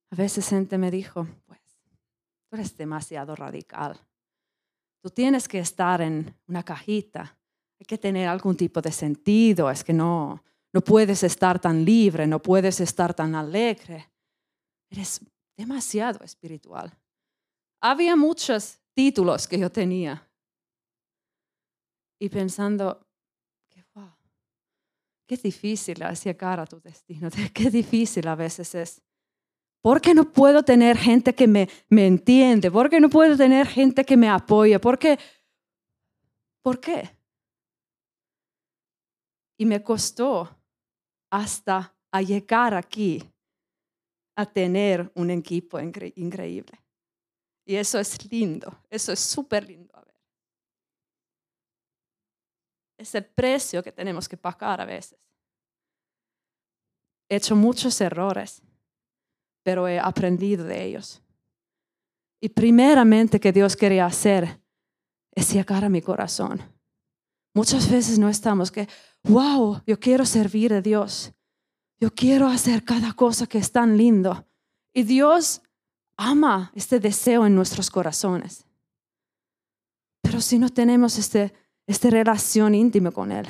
a 0.10 0.16
veces 0.16 0.50
gente 0.50 0.78
me 0.78 0.90
dijo, 0.90 1.28
pues, 1.46 1.60
tú 2.50 2.56
eres 2.56 2.76
demasiado 2.76 3.36
radical. 3.36 4.00
Tú 5.01 5.10
tienes 5.10 5.48
que 5.48 5.60
estar 5.60 6.01
en 6.01 6.36
una 6.48 6.63
cajita. 6.63 7.38
Hay 7.79 7.86
que 7.86 7.98
tener 7.98 8.27
algún 8.27 8.58
tipo 8.58 8.82
de 8.82 8.91
sentido. 8.91 9.70
Es 9.70 9.84
que 9.84 9.94
no, 9.94 10.44
no 10.74 10.82
puedes 10.82 11.24
estar 11.24 11.60
tan 11.60 11.86
libre, 11.86 12.27
no 12.27 12.41
puedes 12.41 12.79
estar 12.79 13.13
tan 13.13 13.36
alegre. 13.36 14.10
Eres 14.89 15.22
demasiado 15.56 16.24
espiritual. 16.24 16.98
Había 17.82 18.15
muchos 18.15 18.79
títulos 18.94 19.48
que 19.48 19.58
yo 19.58 19.72
tenía. 19.72 20.27
Y 22.20 22.27
pensando, 22.27 23.08
wow, 23.94 24.12
qué 25.25 25.38
difícil 25.38 26.01
es 26.01 26.24
llegar 26.25 26.60
a 26.60 26.65
tu 26.65 26.82
destino, 26.82 27.29
qué 27.53 27.70
difícil 27.70 28.27
a 28.27 28.36
veces 28.36 28.75
es. 28.75 29.01
¿Por 29.81 30.01
qué 30.01 30.13
no 30.13 30.31
puedo 30.31 30.63
tener 30.63 30.98
gente 30.98 31.33
que 31.33 31.48
me, 31.48 31.69
me 31.89 32.05
entiende? 32.05 32.69
¿Por 32.69 32.89
qué 32.89 33.00
no 33.00 33.09
puedo 33.09 33.38
tener 33.38 33.67
gente 33.67 34.03
que 34.03 34.17
me 34.17 34.29
apoya? 34.29 34.79
¿Por 34.79 35.00
qué? 35.00 35.17
¿Por 36.62 36.79
qué? 36.79 37.17
Y 39.57 39.65
me 39.65 39.81
costó 39.81 40.50
hasta 41.29 41.95
a 42.12 42.21
llegar 42.21 42.74
aquí 42.74 43.24
a 44.36 44.45
tener 44.45 45.12
un 45.15 45.29
equipo 45.29 45.79
increíble. 45.79 46.79
Y 47.65 47.75
eso 47.75 48.00
es 48.00 48.29
lindo, 48.31 48.81
eso 48.89 49.12
es 49.12 49.19
súper 49.19 49.67
lindo. 49.67 49.95
A 49.95 50.03
precio 53.21 53.81
que 53.81 53.91
tenemos 53.91 54.27
que 54.27 54.36
pagar 54.36 54.81
a 54.81 54.86
veces. 54.86 55.17
He 57.29 57.38
hecho 57.38 57.55
muchos 57.55 58.01
errores, 58.01 58.62
pero 59.63 59.88
he 59.88 60.00
aprendido 60.00 60.63
de 60.63 60.84
ellos. 60.84 61.22
Y 62.42 62.50
primeramente 62.50 63.39
que 63.39 63.51
Dios 63.51 63.75
quería 63.75 64.06
hacer 64.06 64.60
es 65.32 65.54
llegar 65.54 65.84
a 65.84 65.89
mi 65.89 66.01
corazón. 66.01 66.62
Muchas 67.54 67.89
veces 67.89 68.20
no 68.20 68.30
estamos 68.30 68.72
que, 68.72 68.88
wow, 69.24 69.82
yo 69.86 70.00
quiero 70.00 70.25
servir 70.25 70.74
a 70.74 70.82
Dios. 70.82 71.34
Yo 72.00 72.13
quiero 72.13 72.48
hacer 72.48 72.84
cada 72.84 73.13
cosa 73.13 73.48
que 73.48 73.58
es 73.58 73.72
tan 73.72 73.98
lindo. 73.98 74.46
Y 74.94 75.04
Dios 75.04 75.62
ama 76.16 76.72
este 76.75 77.00
deseo 77.00 77.46
en 77.46 77.56
nuestros 77.56 77.89
corazones. 77.89 78.66
Pero 80.22 80.42
si 80.42 80.60
no 80.60 80.70
tenemos 80.70 81.18
este, 81.18 81.54
esta 81.88 82.10
relación 82.10 82.75
íntima 82.75 83.12
con 83.12 83.32
Él, 83.32 83.48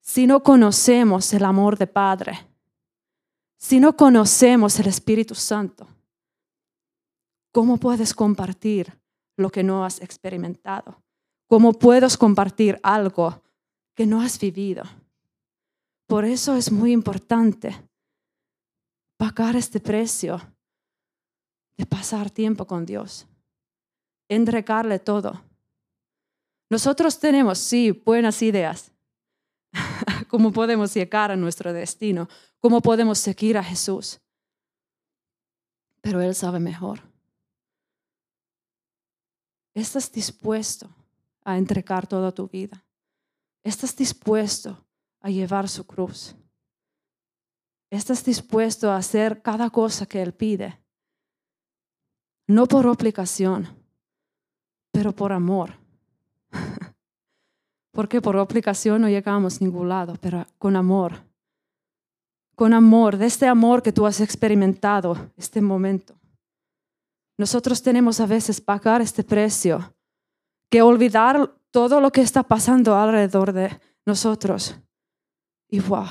si 0.00 0.26
no 0.26 0.42
conocemos 0.42 1.32
el 1.32 1.44
amor 1.44 1.78
de 1.78 1.86
Padre, 1.86 2.46
si 3.64 3.80
no 3.80 3.96
conocemos 3.96 4.78
el 4.78 4.88
Espíritu 4.88 5.34
Santo, 5.34 5.88
¿cómo 7.50 7.78
puedes 7.78 8.12
compartir 8.12 8.92
lo 9.38 9.48
que 9.48 9.62
no 9.62 9.86
has 9.86 10.02
experimentado? 10.02 11.02
¿Cómo 11.46 11.72
puedes 11.72 12.18
compartir 12.18 12.78
algo 12.82 13.42
que 13.94 14.04
no 14.04 14.20
has 14.20 14.38
vivido. 14.38 14.82
Por 16.06 16.26
eso 16.26 16.56
es 16.56 16.70
muy 16.70 16.92
importante 16.92 17.74
pagar 19.16 19.56
este 19.56 19.80
precio 19.80 20.42
de 21.78 21.86
pasar 21.86 22.28
tiempo 22.30 22.66
con 22.66 22.84
Dios, 22.84 23.26
entregarle 24.28 24.98
todo. 24.98 25.42
Nosotros 26.68 27.18
tenemos, 27.18 27.58
sí, 27.58 27.92
buenas 27.92 28.42
ideas. 28.42 28.92
cómo 30.28 30.52
podemos 30.52 30.92
llegar 30.94 31.30
a 31.30 31.36
nuestro 31.36 31.72
destino, 31.72 32.28
cómo 32.64 32.80
podemos 32.80 33.18
seguir 33.18 33.58
a 33.58 33.62
Jesús. 33.62 34.18
Pero 36.00 36.22
Él 36.22 36.34
sabe 36.34 36.58
mejor. 36.58 37.02
¿Estás 39.74 40.10
dispuesto 40.10 40.88
a 41.44 41.58
entregar 41.58 42.06
toda 42.06 42.32
tu 42.32 42.48
vida? 42.48 42.82
¿Estás 43.62 43.94
dispuesto 43.94 44.82
a 45.20 45.28
llevar 45.28 45.68
su 45.68 45.86
cruz? 45.86 46.34
¿Estás 47.90 48.24
dispuesto 48.24 48.90
a 48.90 48.96
hacer 48.96 49.42
cada 49.42 49.68
cosa 49.68 50.06
que 50.06 50.22
Él 50.22 50.32
pide? 50.32 50.80
No 52.46 52.64
por 52.64 52.86
obligación, 52.86 53.68
pero 54.90 55.12
por 55.12 55.34
amor. 55.34 55.78
Porque 57.92 58.22
por 58.22 58.36
obligación 58.36 59.02
no 59.02 59.10
llegamos 59.10 59.60
a 59.60 59.64
ningún 59.66 59.90
lado, 59.90 60.16
pero 60.18 60.46
con 60.56 60.76
amor. 60.76 61.33
Con 62.54 62.72
amor, 62.72 63.16
de 63.16 63.26
este 63.26 63.46
amor 63.46 63.82
que 63.82 63.92
tú 63.92 64.06
has 64.06 64.20
experimentado 64.20 65.30
este 65.36 65.60
momento. 65.60 66.14
Nosotros 67.36 67.82
tenemos 67.82 68.20
a 68.20 68.26
veces 68.26 68.60
pagar 68.60 69.02
este 69.02 69.24
precio, 69.24 69.94
que 70.70 70.82
olvidar 70.82 71.52
todo 71.70 72.00
lo 72.00 72.12
que 72.12 72.20
está 72.20 72.44
pasando 72.44 72.94
alrededor 72.94 73.52
de 73.52 73.80
nosotros. 74.06 74.76
Y 75.68 75.80
wow, 75.80 76.06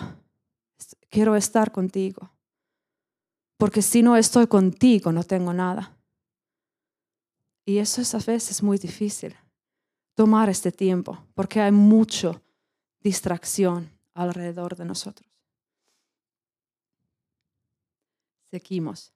quiero 1.10 1.36
estar 1.36 1.72
contigo. 1.72 2.30
Porque 3.58 3.82
si 3.82 4.04
no 4.04 4.18
estoy 4.18 4.48
contigo, 4.48 5.14
no 5.14 5.24
tengo 5.24 5.54
nada. 5.54 5.96
Y 7.66 7.78
eso 7.78 8.02
es 8.02 8.14
a 8.14 8.20
veces 8.20 8.62
muy 8.62 8.78
difícil 8.78 9.34
tomar 10.16 10.50
este 10.50 10.72
tiempo, 10.72 11.18
porque 11.34 11.62
hay 11.62 11.72
mucha 11.72 12.42
distracción 13.00 13.90
alrededor 14.14 14.76
de 14.76 14.86
nosotros. 14.86 15.33
Seguimos. 18.53 19.12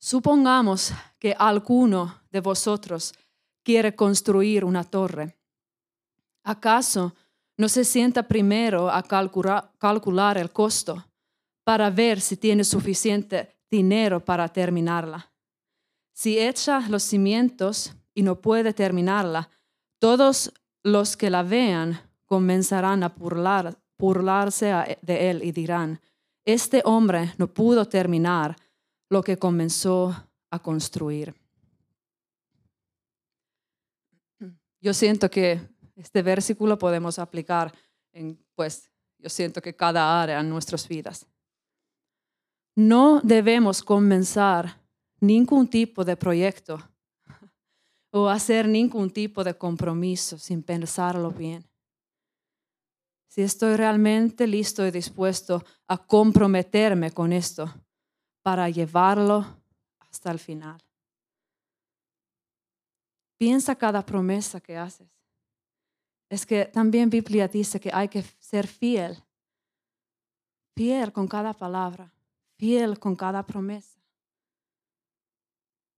Supongamos 0.00 0.92
que 1.20 1.36
alguno 1.38 2.20
de 2.32 2.40
vosotros 2.40 3.14
quiere 3.62 3.94
construir 3.94 4.64
una 4.64 4.82
torre. 4.82 5.38
¿Acaso 6.42 7.14
no 7.56 7.68
se 7.68 7.84
sienta 7.84 8.26
primero 8.26 8.90
a 8.90 9.04
calcular 9.04 10.38
el 10.38 10.50
costo 10.50 11.06
para 11.62 11.90
ver 11.90 12.20
si 12.20 12.36
tiene 12.36 12.64
suficiente 12.64 13.56
dinero 13.70 14.24
para 14.24 14.48
terminarla. 14.48 15.32
Si 16.12 16.40
echa 16.40 16.80
los 16.88 17.04
cimientos 17.04 17.94
y 18.12 18.24
no 18.24 18.40
puede 18.40 18.72
terminarla, 18.72 19.48
todos 19.98 20.52
los 20.82 21.16
que 21.16 21.30
la 21.30 21.42
vean 21.42 22.00
comenzarán 22.26 23.02
a 23.02 23.14
burlarse 23.98 24.98
de 25.02 25.30
él 25.30 25.42
y 25.42 25.52
dirán, 25.52 26.00
este 26.44 26.82
hombre 26.84 27.32
no 27.38 27.46
pudo 27.46 27.86
terminar 27.86 28.56
lo 29.08 29.22
que 29.22 29.38
comenzó 29.38 30.14
a 30.50 30.58
construir. 30.58 31.34
Yo 34.80 34.92
siento 34.92 35.30
que 35.30 35.60
este 35.96 36.22
versículo 36.22 36.78
podemos 36.78 37.18
aplicar 37.18 37.72
en, 38.12 38.38
pues, 38.54 38.90
yo 39.18 39.30
siento 39.30 39.62
que 39.62 39.74
cada 39.74 40.22
área 40.22 40.40
en 40.40 40.50
nuestras 40.50 40.86
vidas. 40.86 41.26
No 42.76 43.20
debemos 43.22 43.82
comenzar 43.82 44.78
ningún 45.20 45.68
tipo 45.68 46.04
de 46.04 46.16
proyecto 46.16 46.78
o 48.14 48.28
hacer 48.28 48.68
ningún 48.68 49.10
tipo 49.10 49.42
de 49.42 49.58
compromiso 49.58 50.38
sin 50.38 50.62
pensarlo 50.62 51.30
bien. 51.30 51.64
Si 53.26 53.42
estoy 53.42 53.74
realmente 53.76 54.46
listo 54.46 54.86
y 54.86 54.92
dispuesto 54.92 55.64
a 55.88 55.98
comprometerme 55.98 57.10
con 57.10 57.32
esto 57.32 57.72
para 58.42 58.68
llevarlo 58.68 59.44
hasta 59.98 60.30
el 60.30 60.38
final. 60.38 60.80
Piensa 63.36 63.74
cada 63.74 64.06
promesa 64.06 64.60
que 64.60 64.76
haces. 64.76 65.08
Es 66.30 66.46
que 66.46 66.66
también 66.66 67.10
Biblia 67.10 67.48
dice 67.48 67.80
que 67.80 67.90
hay 67.92 68.08
que 68.08 68.22
ser 68.38 68.68
fiel, 68.68 69.20
fiel 70.76 71.12
con 71.12 71.26
cada 71.26 71.52
palabra 71.52 72.14
fiel 72.56 72.98
con 72.98 73.16
cada 73.16 73.44
promesa. 73.44 74.00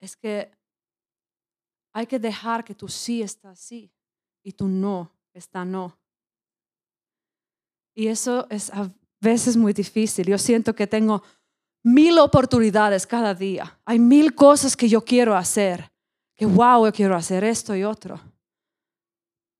Es 0.01 0.17
que 0.17 0.56
hay 1.97 2.07
que 2.07 2.19
dejar 2.19 2.63
que 2.63 2.75
tu 2.75 2.89
sí 2.89 3.23
está 3.23 3.57
sí 3.57 3.91
y 4.43 4.53
tu 4.53 4.69
no 4.69 5.11
está 5.33 5.65
no. 5.65 5.99
Y 7.95 8.09
eso 8.09 8.47
es 8.51 8.71
a 8.71 8.93
veces 9.19 9.57
muy 9.57 9.73
difícil. 9.73 10.27
Yo 10.27 10.37
siento 10.37 10.75
que 10.75 10.87
tengo 10.87 11.23
mil 11.83 12.19
oportunidades 12.19 13.07
cada 13.07 13.35
día. 13.35 13.81
Hay 13.87 13.99
mil 13.99 14.35
cosas 14.35 14.77
que 14.77 14.91
yo 14.91 15.03
quiero 15.03 15.35
hacer. 15.35 15.91
Que 16.35 16.45
wow, 16.45 16.85
yo 16.85 16.93
quiero 16.93 17.17
hacer 17.17 17.43
esto 17.45 17.75
y 17.75 17.83
otro. 17.83 18.21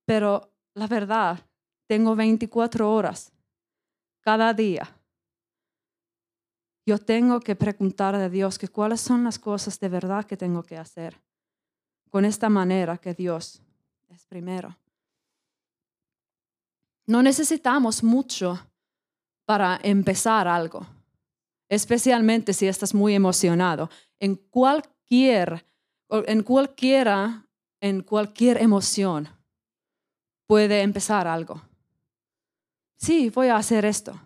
Pero 0.05 0.53
la 0.75 0.85
verdad, 0.85 1.39
tengo 1.87 2.15
24 2.15 2.93
horas 2.93 3.33
cada 4.21 4.53
día 4.53 4.87
yo 6.85 6.97
tengo 6.97 7.41
que 7.41 7.53
preguntar 7.53 8.15
a 8.15 8.29
Dios 8.29 8.57
que 8.57 8.69
cuáles 8.69 9.01
son 9.01 9.25
las 9.25 9.37
cosas 9.37 9.77
de 9.77 9.89
verdad 9.89 10.23
que 10.23 10.37
tengo 10.37 10.63
que 10.63 10.77
hacer. 10.77 11.21
Con 12.09 12.25
esta 12.25 12.49
manera 12.49 12.97
que 12.97 13.13
Dios 13.13 13.61
es 14.09 14.25
primero. 14.25 14.75
No 17.05 17.21
necesitamos 17.21 18.03
mucho 18.03 18.59
para 19.45 19.79
empezar 19.81 20.47
algo, 20.47 20.85
especialmente 21.69 22.53
si 22.53 22.67
estás 22.67 22.93
muy 22.93 23.15
emocionado. 23.15 23.89
En 24.19 24.35
cualquier, 24.35 25.65
en 26.09 26.43
cualquiera, 26.43 27.45
en 27.79 28.01
cualquier 28.01 28.61
emoción 28.61 29.29
puede 30.47 30.81
empezar 30.81 31.27
algo. 31.27 31.61
Sí, 32.95 33.29
voy 33.29 33.47
a 33.47 33.57
hacer 33.57 33.85
esto. 33.85 34.19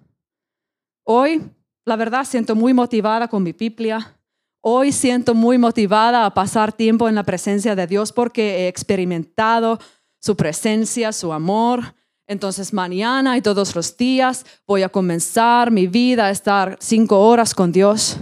Hoy 1.04 1.52
la 1.84 1.96
verdad 1.96 2.24
siento 2.24 2.56
muy 2.56 2.74
motivada 2.74 3.28
con 3.28 3.44
mi 3.44 3.52
Biblia. 3.52 4.18
Hoy 4.62 4.92
siento 4.92 5.34
muy 5.34 5.58
motivada 5.58 6.26
a 6.26 6.34
pasar 6.34 6.72
tiempo 6.72 7.10
en 7.10 7.16
la 7.16 7.24
presencia 7.24 7.76
de 7.76 7.88
Dios 7.88 8.14
porque 8.14 8.60
he 8.60 8.68
experimentado 8.68 9.80
su 10.20 10.36
presencia, 10.36 11.12
su 11.12 11.34
amor. 11.34 11.96
Entonces 12.28 12.72
mañana 12.72 13.36
y 13.38 13.42
todos 13.42 13.76
los 13.76 13.98
días 13.98 14.46
voy 14.66 14.84
a 14.84 14.90
comenzar 14.90 15.72
mi 15.72 15.88
vida 15.88 16.28
a 16.28 16.30
estar 16.30 16.78
cinco 16.80 17.20
horas 17.20 17.54
con 17.56 17.72
Dios. 17.72 18.18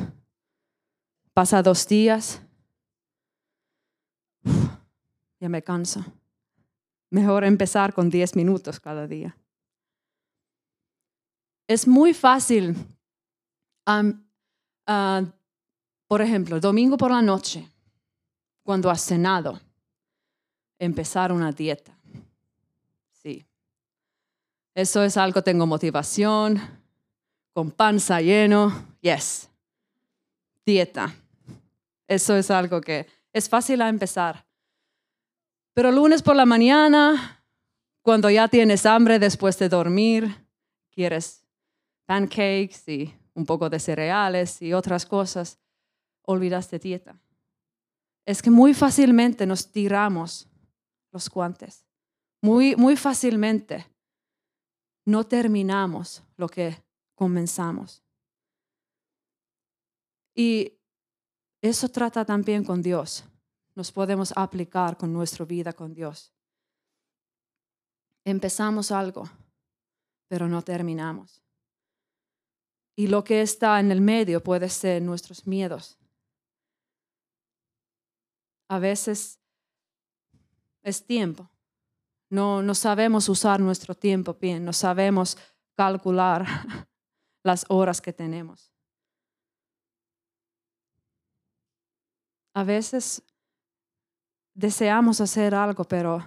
Pasa 1.34 1.62
dos 1.62 1.88
días. 1.88 2.42
ya 5.40 5.50
me 5.50 5.62
canso. 5.62 6.04
Mejor 7.12 7.44
empezar 7.44 7.94
con 7.94 8.10
diez 8.10 8.36
minutos 8.36 8.80
cada 8.80 9.08
día. 9.08 9.38
Es 11.68 11.88
muy 11.88 12.14
fácil 12.14 12.76
Ah, 14.86 15.24
por 16.10 16.24
ejemplo, 16.24 16.60
domingo 16.60 16.98
por 16.98 17.12
la 17.12 17.22
noche, 17.22 17.70
cuando 18.64 18.90
has 18.90 19.00
cenado, 19.00 19.62
empezar 20.80 21.32
una 21.32 21.52
dieta. 21.52 21.96
Sí. 23.12 23.46
Eso 24.74 25.04
es 25.04 25.18
algo, 25.18 25.44
tengo 25.44 25.68
motivación, 25.68 26.60
con 27.54 27.70
panza 27.70 28.22
lleno, 28.22 28.88
yes. 29.02 29.52
Dieta. 30.66 31.14
Eso 32.08 32.36
es 32.36 32.50
algo 32.50 32.82
que 32.82 33.06
es 33.32 33.48
fácil 33.48 33.80
a 33.84 33.88
empezar. 33.88 34.48
Pero 35.76 35.92
lunes 35.92 36.24
por 36.24 36.36
la 36.36 36.48
mañana, 36.48 37.44
cuando 38.02 38.32
ya 38.32 38.48
tienes 38.48 38.88
hambre 38.88 39.20
después 39.20 39.60
de 39.60 39.70
dormir, 39.70 40.44
quieres 40.90 41.46
pancakes 42.08 42.88
y 42.88 43.14
un 43.36 43.46
poco 43.46 43.70
de 43.70 43.80
cereales 43.80 44.60
y 44.64 44.74
otras 44.74 45.06
cosas, 45.06 45.60
olvidaste 46.24 46.80
dieta. 46.80 47.20
Es 48.26 48.42
que 48.42 48.52
muy 48.52 48.74
fácilmente 48.74 49.46
nos 49.46 49.72
tiramos 49.72 50.48
los 51.12 51.30
guantes. 51.30 51.86
Muy, 52.42 52.76
muy 52.76 52.96
fácilmente 52.96 53.86
no 55.06 55.26
terminamos 55.26 56.24
lo 56.38 56.48
que 56.48 56.84
comenzamos. 57.16 58.04
Y 60.36 60.80
eso 61.62 61.90
trata 61.90 62.24
también 62.24 62.64
con 62.64 62.82
Dios. 62.82 63.26
Nos 63.76 63.92
podemos 63.92 64.32
aplicar 64.36 64.98
con 64.98 65.12
nuestra 65.12 65.46
vida 65.46 65.74
con 65.74 65.94
Dios. 65.94 66.34
Empezamos 68.24 68.92
algo, 68.92 69.30
pero 70.28 70.48
no 70.48 70.62
terminamos. 70.62 71.42
Y 72.96 73.08
lo 73.08 73.24
que 73.24 73.42
está 73.42 73.80
en 73.80 73.92
el 73.92 74.02
medio 74.02 74.44
puede 74.44 74.70
ser 74.70 75.02
nuestros 75.02 75.48
miedos. 75.48 75.99
A 78.70 78.80
veces 78.80 79.40
es 80.84 81.06
tiempo. 81.06 81.50
No, 82.30 82.62
no 82.62 82.76
sabemos 82.76 83.28
usar 83.28 83.60
nuestro 83.60 83.96
tiempo 83.96 84.36
bien, 84.36 84.64
no 84.64 84.72
sabemos 84.72 85.38
calcular 85.76 86.46
las 87.44 87.66
horas 87.70 88.00
que 88.00 88.14
tenemos. 88.14 88.72
A 92.54 92.64
veces 92.64 93.24
deseamos 94.54 95.22
hacer 95.22 95.56
algo, 95.56 95.84
pero 95.86 96.24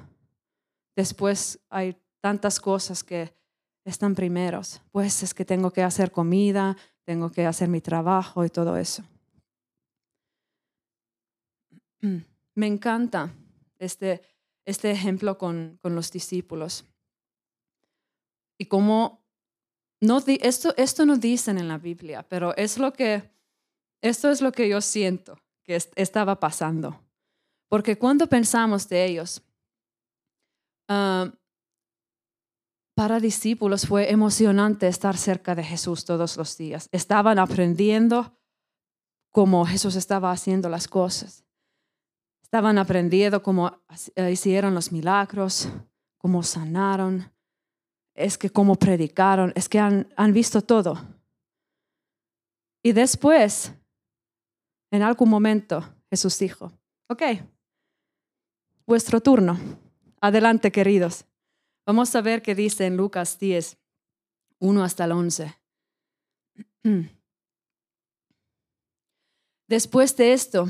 después 0.96 1.61
hay 1.68 1.96
tantas 2.20 2.59
cosas 2.59 3.05
que 3.05 3.33
están 3.85 4.14
primeros. 4.14 4.81
Pues 4.90 5.22
es 5.22 5.35
que 5.35 5.44
tengo 5.44 5.70
que 5.70 5.83
hacer 5.83 6.11
comida, 6.11 6.76
tengo 7.05 7.31
que 7.31 7.46
hacer 7.46 7.68
mi 7.68 7.81
trabajo 7.81 8.44
y 8.44 8.48
todo 8.48 8.76
eso. 8.76 9.05
Me 12.54 12.66
encanta 12.66 13.34
este, 13.78 14.22
este 14.64 14.90
ejemplo 14.90 15.38
con, 15.38 15.78
con 15.80 15.94
los 15.94 16.10
discípulos. 16.10 16.84
Y 18.58 18.66
como 18.66 19.22
no, 20.02 20.20
esto, 20.26 20.74
esto 20.76 21.06
no 21.06 21.16
dicen 21.16 21.58
en 21.58 21.68
la 21.68 21.78
Biblia, 21.78 22.26
pero 22.28 22.56
es 22.56 22.76
lo 22.76 22.92
que, 22.92 23.30
esto 24.00 24.30
es 24.30 24.40
lo 24.40 24.50
que 24.50 24.68
yo 24.68 24.80
siento 24.80 25.38
que 25.62 25.78
estaba 25.94 26.40
pasando. 26.40 27.00
Porque 27.68 27.96
cuando 27.96 28.26
pensamos 28.26 28.88
de 28.88 29.04
ellos, 29.04 29.42
ah, 30.88 31.32
para 32.96 33.20
discípulos 33.20 33.86
fue 33.86 34.10
emocionante 34.10 34.88
estar 34.88 35.16
cerca 35.16 35.54
de 35.54 35.62
Jesús 35.62 36.04
todos 36.04 36.36
los 36.36 36.56
días. 36.58 36.88
Estaban 36.90 37.38
aprendiendo 37.38 38.36
cómo 39.30 39.64
Jesús 39.64 39.94
estaba 39.94 40.32
haciendo 40.32 40.68
las 40.68 40.88
cosas. 40.88 41.44
Estaban 42.52 42.76
aprendiendo 42.76 43.42
cómo 43.42 43.80
eh, 44.14 44.30
hicieron 44.30 44.74
los 44.74 44.92
milagros, 44.92 45.70
cómo 46.18 46.42
sanaron, 46.42 47.32
es 48.14 48.36
que 48.36 48.50
cómo 48.50 48.74
predicaron, 48.76 49.54
es 49.56 49.70
que 49.70 49.78
han, 49.78 50.06
visto 50.34 50.60
todo. 50.60 51.02
Y 52.82 52.92
después, 52.92 53.72
en 54.90 55.00
algún 55.00 55.30
momento, 55.30 55.82
Jesús 56.10 56.38
dijo, 56.38 56.70
ok, 57.08 57.22
vuestro 58.84 59.22
turno. 59.22 59.58
Adelante, 60.20 60.70
queridos. 60.70 61.24
Vamos 61.86 62.14
a 62.14 62.20
ver 62.20 62.42
qué 62.42 62.54
dice 62.54 62.84
en 62.84 62.98
Lucas 62.98 63.38
10, 63.38 63.78
1 64.58 64.84
hasta 64.84 65.06
el 65.06 65.12
11. 65.12 65.58
Después 69.68 70.14
de 70.18 70.34
esto, 70.34 70.68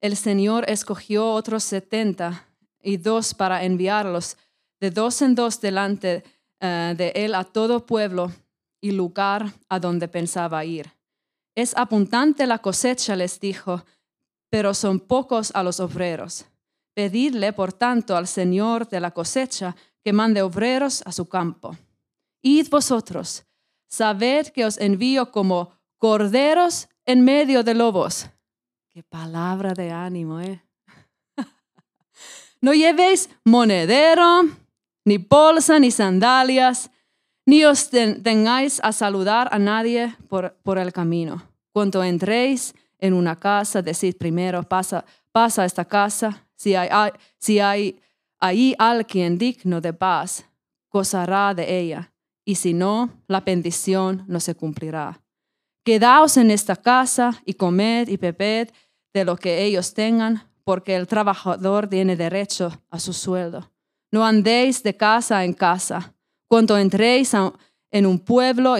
el 0.00 0.16
Señor 0.16 0.64
escogió 0.68 1.32
otros 1.32 1.64
setenta 1.64 2.46
y 2.82 2.96
dos 2.96 3.34
para 3.34 3.64
enviarlos 3.64 4.36
de 4.80 4.90
dos 4.90 5.20
en 5.22 5.34
dos 5.34 5.60
delante 5.60 6.22
eh, 6.60 6.94
de 6.96 7.12
él 7.14 7.34
a 7.34 7.44
todo 7.44 7.84
pueblo 7.84 8.30
y 8.80 8.92
lugar 8.92 9.52
a 9.68 9.80
donde 9.80 10.06
pensaba 10.08 10.64
ir. 10.64 10.92
Es 11.54 11.76
apuntante 11.76 12.46
la 12.46 12.58
cosecha, 12.58 13.16
les 13.16 13.40
dijo, 13.40 13.84
pero 14.48 14.74
son 14.74 15.00
pocos 15.00 15.50
a 15.54 15.62
los 15.62 15.80
obreros. 15.80 16.46
Pedidle, 16.94 17.52
por 17.52 17.72
tanto, 17.72 18.16
al 18.16 18.28
Señor 18.28 18.88
de 18.88 19.00
la 19.00 19.10
cosecha 19.10 19.74
que 20.04 20.12
mande 20.12 20.42
obreros 20.42 21.02
a 21.04 21.12
su 21.12 21.28
campo. 21.28 21.76
Id 22.42 22.68
vosotros, 22.70 23.44
sabed 23.88 24.48
que 24.48 24.64
os 24.64 24.78
envío 24.78 25.32
como 25.32 25.72
corderos 25.96 26.88
en 27.04 27.24
medio 27.24 27.64
de 27.64 27.74
lobos. 27.74 28.26
Palabra 29.02 29.74
de 29.74 29.90
ánimo, 29.90 30.40
¿eh? 30.40 30.62
no 32.60 32.72
llevéis 32.72 33.30
monedero, 33.44 34.42
ni 35.04 35.18
bolsa, 35.18 35.78
ni 35.78 35.90
sandalias, 35.90 36.90
ni 37.46 37.64
os 37.64 37.90
tengáis 37.90 38.80
a 38.82 38.92
saludar 38.92 39.48
a 39.52 39.58
nadie 39.58 40.14
por, 40.28 40.54
por 40.62 40.78
el 40.78 40.92
camino. 40.92 41.42
Cuando 41.72 42.02
entréis 42.02 42.74
en 42.98 43.14
una 43.14 43.36
casa, 43.36 43.80
decid 43.82 44.16
primero, 44.16 44.62
pasa, 44.62 45.04
pasa 45.32 45.62
a 45.62 45.64
esta 45.64 45.84
casa. 45.84 46.46
Si 46.56 46.74
hay, 46.74 46.88
si 47.38 47.60
hay 47.60 48.00
ahí 48.40 48.74
alguien 48.78 49.38
digno 49.38 49.80
de 49.80 49.92
paz, 49.92 50.44
gozará 50.90 51.54
de 51.54 51.78
ella, 51.78 52.12
y 52.44 52.56
si 52.56 52.74
no, 52.74 53.10
la 53.28 53.40
bendición 53.40 54.24
no 54.26 54.40
se 54.40 54.54
cumplirá. 54.54 55.20
Quedaos 55.84 56.36
en 56.36 56.50
esta 56.50 56.76
casa 56.76 57.40
y 57.46 57.54
comed 57.54 58.08
y 58.08 58.16
bebed 58.16 58.68
de 59.12 59.24
lo 59.24 59.36
que 59.36 59.64
ellos 59.64 59.94
tengan, 59.94 60.42
porque 60.64 60.96
el 60.96 61.06
trabajador 61.06 61.88
tiene 61.88 62.16
derecho 62.16 62.82
a 62.90 63.00
su 63.00 63.12
sueldo. 63.12 63.70
No 64.10 64.24
andéis 64.24 64.82
de 64.82 64.96
casa 64.96 65.44
en 65.44 65.52
casa. 65.52 66.14
Cuando 66.46 66.78
entréis 66.78 67.32
en 67.90 68.06
un 68.06 68.18
pueblo 68.18 68.76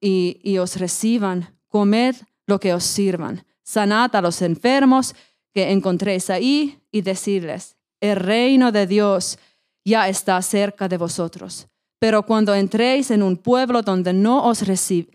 y 0.00 0.58
os 0.58 0.76
reciban, 0.76 1.56
comed 1.68 2.16
lo 2.46 2.58
que 2.58 2.74
os 2.74 2.84
sirvan. 2.84 3.44
Sanad 3.62 4.14
a 4.16 4.22
los 4.22 4.40
enfermos 4.42 5.14
que 5.52 5.70
encontréis 5.70 6.30
ahí 6.30 6.80
y 6.90 7.02
decirles, 7.02 7.76
el 8.00 8.16
reino 8.16 8.72
de 8.72 8.86
Dios 8.86 9.38
ya 9.84 10.08
está 10.08 10.40
cerca 10.42 10.88
de 10.88 10.96
vosotros. 10.96 11.68
Pero 11.98 12.24
cuando 12.24 12.54
entréis 12.54 13.10
en 13.10 13.22
un 13.22 13.36
pueblo 13.36 13.82
donde 13.82 14.12
no 14.12 14.44
os 14.44 14.62
eh, 14.62 15.06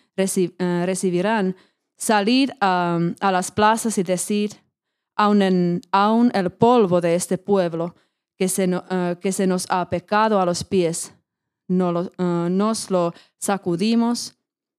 recibirán, 0.86 1.56
salid 1.98 2.52
a, 2.60 3.00
las 3.22 3.52
plazas 3.52 3.98
y 3.98 4.04
decid, 4.04 4.54
aun, 5.16 6.32
el 6.34 6.52
polvo 6.52 7.02
de 7.02 7.16
este 7.16 7.38
pueblo 7.38 7.96
que 8.38 8.48
se, 8.48 8.70
eh, 8.90 9.18
que 9.22 9.32
se 9.32 9.48
nos 9.48 9.66
ha 9.70 9.90
pecado 9.90 10.40
a 10.40 10.46
los 10.46 10.64
pies, 10.64 11.14
no 11.68 12.04
eh, 12.04 12.48
nos 12.50 12.90
lo 12.90 13.14
sacudimos 13.38 14.36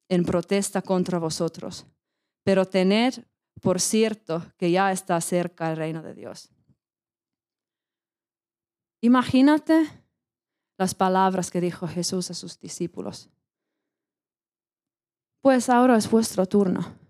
en 0.09 0.25
protesta 0.25 0.83
contra 0.83 1.19
vosotros. 1.19 1.87
Pero 2.45 2.67
tened 2.67 3.25
por 3.61 3.81
cierto 3.81 4.43
que 4.59 4.71
ya 4.71 4.93
está 4.93 5.21
cerca 5.21 5.71
el 5.71 5.77
reino 5.77 6.03
de 6.03 6.15
Dios. 6.15 6.51
Imagínate 9.01 9.87
las 10.77 10.95
palabras 10.95 11.51
que 11.51 11.61
dijo 11.61 11.87
Jesús 11.87 12.31
a 12.31 12.35
sus 12.35 12.59
discípulos. 12.59 13.31
Pues 15.41 15.69
ahora 15.69 15.97
es 15.97 16.11
vuestro 16.11 16.47
turno. 16.47 17.04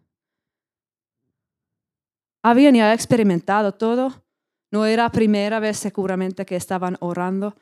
Habían 2.45 2.77
ya 2.77 2.93
experimentado 2.93 3.73
todo. 3.73 4.23
No 4.71 4.87
era 4.87 5.11
primera 5.11 5.59
vez 5.59 5.79
seguramente 5.79 6.47
que 6.47 6.55
estaban 6.55 6.97
orando 7.01 7.57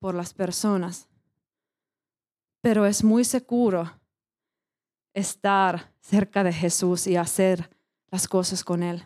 por 0.00 0.16
las 0.16 0.34
personas. 0.34 1.06
Pero 2.60 2.86
es 2.86 3.04
muy 3.04 3.24
seguro 3.24 3.88
estar 5.12 5.92
cerca 6.00 6.42
de 6.42 6.52
Jesús 6.52 7.06
y 7.06 7.14
hacer 7.14 7.70
las 8.10 8.26
cosas 8.26 8.64
con 8.64 8.82
Él. 8.82 9.04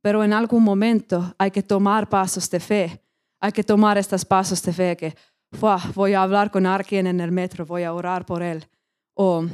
Pero 0.00 0.22
en 0.22 0.32
algún 0.32 0.62
momento 0.62 1.34
hay 1.38 1.50
que 1.50 1.62
tomar 1.62 2.08
pasos 2.08 2.48
de 2.48 2.60
fe 2.60 3.04
hay 3.44 3.52
que 3.52 3.62
tomar 3.62 3.98
estos 3.98 4.24
pasos 4.24 4.62
de 4.62 4.72
fe 4.72 4.96
que 4.96 5.14
voy 5.94 6.14
a 6.14 6.22
hablar 6.22 6.50
con 6.50 6.64
alguien 6.64 7.06
en 7.06 7.20
el 7.20 7.30
metro, 7.30 7.66
voy 7.66 7.82
a 7.82 7.92
orar 7.92 8.24
por 8.24 8.42
él. 8.42 8.66
O 9.12 9.44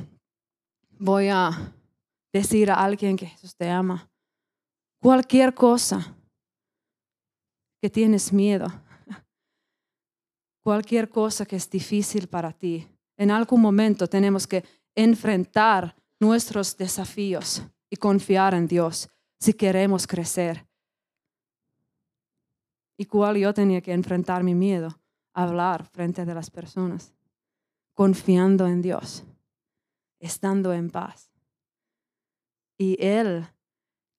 voy 0.97 1.29
a 1.29 1.73
decir 2.33 2.71
a 2.71 2.75
alguien 2.75 3.17
que 3.17 3.27
Jesús 3.27 3.55
te 3.57 3.69
ama. 3.69 4.09
Cualquier 5.01 5.55
cosa 5.55 6.15
que 7.81 7.89
tienes 7.89 8.33
miedo, 8.33 8.67
cualquier 10.63 11.09
cosa 11.09 11.47
que 11.47 11.57
es 11.57 11.69
difícil 11.69 12.29
para 12.29 12.53
ti, 12.53 12.87
en 13.17 13.31
algún 13.31 13.61
momento 13.61 14.07
tenemos 14.07 14.47
que 14.47 14.65
enfrentar 14.95 15.95
nuestros 16.19 16.77
desafíos 16.77 17.63
y 17.89 17.97
confiar 17.97 18.55
en 18.55 18.67
Dios 18.67 19.09
si 19.39 19.55
queremos 19.55 20.07
crecer. 20.07 20.67
¿Y 22.97 23.07
cuál 23.07 23.39
yo 23.39 23.55
tenía 23.55 23.81
que 23.81 23.93
enfrentar 23.93 24.45
mi 24.45 24.55
miedo? 24.55 25.01
Hablar 25.33 25.87
frente 25.87 26.21
a 26.21 26.27
las 26.27 26.51
personas, 26.51 27.15
confiando 27.95 28.67
en 28.67 28.83
Dios, 28.83 29.25
estando 30.19 30.75
en 30.75 30.91
paz. 30.91 31.30
Y 32.81 32.97
Él, 32.99 33.47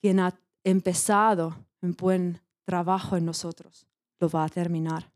quien 0.02 0.20
ha 0.20 0.40
empezado 0.64 1.66
un 1.82 1.94
buen 1.94 2.40
trabajo 2.64 3.18
en 3.18 3.26
nosotros, 3.26 3.88
lo 4.20 4.30
va 4.30 4.44
a 4.44 4.50
terminar. 4.50 5.12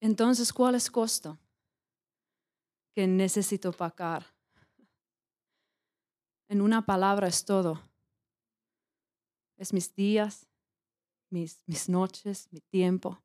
Entonces, 0.00 0.50
¿cuál 0.50 0.76
es 0.76 0.90
costo 0.90 1.36
que 2.94 3.06
necesito 3.06 3.70
pagar? 3.72 4.24
En 6.48 6.62
una 6.62 6.86
palabra 6.86 7.28
es 7.28 7.44
todo 7.44 7.82
es 9.56 9.72
mis 9.72 9.94
días, 9.94 10.46
mis, 11.30 11.62
mis 11.66 11.88
noches, 11.88 12.48
mi 12.50 12.60
tiempo, 12.60 13.18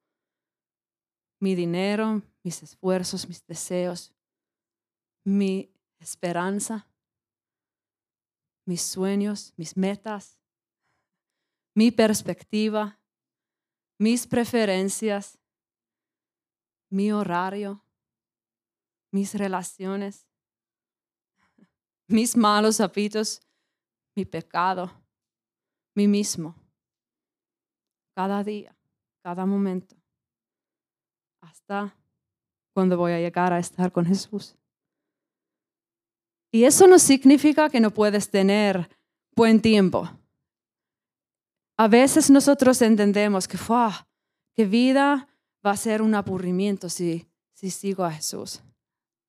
mi 1.40 1.56
dinero, 1.56 2.22
mis 2.44 2.64
esfuerzos, 2.64 3.28
mis 3.28 3.46
deseos, 3.46 4.14
mi 5.24 5.72
esperanza, 6.00 6.88
mis 8.66 8.82
sueños, 8.82 9.54
mis 9.58 9.78
metas, 9.78 10.40
mi 11.76 11.92
perspectiva, 11.92 13.00
mis 13.98 14.28
preferencias, 14.28 15.38
mi 16.90 17.12
horario, 17.12 17.84
mis 19.12 19.36
relaciones, 19.36 20.28
mis 22.08 22.36
malos 22.36 22.82
hábitos, 22.82 23.42
mi 24.16 24.26
pecado, 24.26 24.92
mí 25.96 26.08
mismo, 26.08 26.56
cada 28.16 28.44
día, 28.44 28.76
cada 29.24 29.46
momento, 29.46 29.96
hasta 31.42 31.96
cuando 32.74 32.98
voy 32.98 33.14
a 33.14 33.20
llegar 33.20 33.54
a 33.54 33.60
estar 33.60 33.92
con 33.92 34.06
Jesús. 34.06 34.58
Y 36.52 36.66
eso 36.66 36.86
no 36.88 37.00
significa 37.00 37.70
que 37.70 37.80
no 37.80 37.92
puedes 37.92 38.30
tener 38.30 38.90
buen 39.36 39.62
tiempo. 39.62 40.10
A 41.78 41.88
veces 41.88 42.30
nosotros 42.30 42.82
entendemos 42.82 43.48
que, 43.48 43.58
que 44.54 44.66
vida 44.66 45.30
va 45.66 45.72
a 45.72 45.78
ser 45.78 46.02
un 46.02 46.14
aburrimiento 46.14 46.90
si, 46.90 47.28
si 47.54 47.72
sigo 47.72 48.04
a 48.04 48.12
Jesús. 48.12 48.62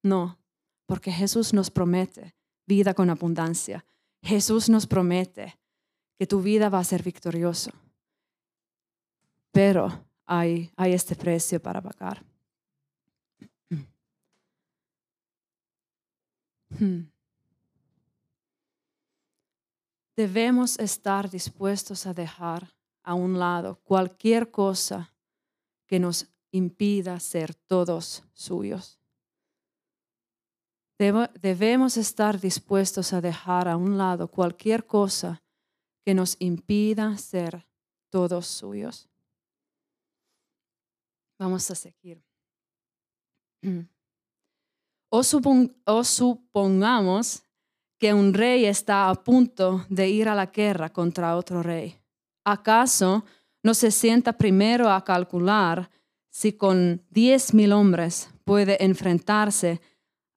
No, 0.03 0.39
porque 0.87 1.13
Jesús 1.13 1.55
nos 1.55 1.71
promete 1.71 2.35
vida 2.67 2.93
con 2.93 3.09
abundancia. 3.09 3.85
Jesús 4.21 4.69
nos 4.69 4.87
promete 4.87 5.59
que 6.19 6.27
tu 6.27 6.43
vida 6.43 6.69
va 6.69 6.81
a 6.81 6.85
ser 6.85 7.03
victorioso. 7.03 7.71
Pero 9.53 10.07
hay, 10.25 10.71
hay 10.77 10.93
este 10.93 11.15
precio 11.15 11.61
para 11.61 11.81
pagar. 11.81 12.25
Hmm. 16.79 17.13
Debemos 20.17 20.79
estar 20.79 21.31
dispuestos 21.31 22.07
a 22.07 22.15
dejar 22.15 22.75
a 23.03 23.15
un 23.15 23.39
lado 23.39 23.81
cualquier 23.83 24.51
cosa 24.51 25.15
que 25.87 25.99
nos 25.99 26.29
impida 26.51 27.19
ser 27.19 27.55
todos 27.55 28.25
suyos. 28.33 29.01
Debemos 30.99 31.97
estar 31.97 32.39
dispuestos 32.41 33.13
a 33.13 33.21
dejar 33.21 33.67
a 33.69 33.77
un 33.77 33.99
lado 33.99 34.29
cualquier 34.29 34.87
cosa 34.87 35.43
que 36.05 36.15
nos 36.15 36.37
impida 36.39 37.17
ser 37.17 37.67
todos 38.11 38.47
suyos. 38.47 39.09
Vamos 41.39 41.69
a 41.71 41.75
seguir. 41.75 42.23
O, 45.15 45.23
supongamos 46.05 47.43
que 47.99 48.15
un 48.15 48.33
rey 48.33 48.65
está 48.65 49.11
a 49.11 49.15
punto 49.15 49.85
de 49.91 50.09
ir 50.09 50.27
a 50.27 50.35
la 50.35 50.47
guerra 50.47 50.91
contra 50.91 51.37
otro 51.37 51.63
rey. 51.63 51.99
¿Acaso 52.45 53.27
no 53.63 53.75
se 53.75 53.91
sienta 53.91 54.33
primero 54.33 54.91
a 54.91 55.05
calcular 55.05 55.91
si 56.31 56.55
con 56.55 57.03
diez 57.11 57.53
mil 57.53 57.73
hombres 57.73 58.31
puede 58.45 58.83
enfrentarse 58.83 59.83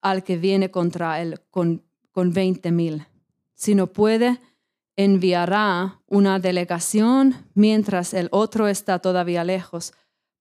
al 0.01 0.25
que 0.25 0.35
viene 0.35 0.69
contra 0.69 1.21
él 1.21 1.39
con, 1.49 1.81
con 2.11 2.33
20 2.33 2.69
mil. 2.71 3.07
Si 3.53 3.75
no 3.75 3.87
puede, 3.87 4.41
enviará 4.97 6.01
una 6.05 6.37
delegación 6.37 7.47
mientras 7.53 8.13
el 8.13 8.27
otro 8.31 8.67
está 8.67 8.99
todavía 8.99 9.45
lejos 9.45 9.93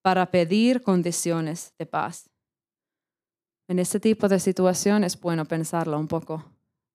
para 0.02 0.32
pedir 0.32 0.82
condiciones 0.82 1.72
de 1.78 1.86
paz. 1.86 2.33
En 3.66 3.78
este 3.78 3.98
tipo 3.98 4.28
de 4.28 4.38
situaciones 4.38 5.14
es 5.14 5.20
bueno 5.20 5.44
pensarlo 5.46 5.98
un 5.98 6.08
poco. 6.08 6.44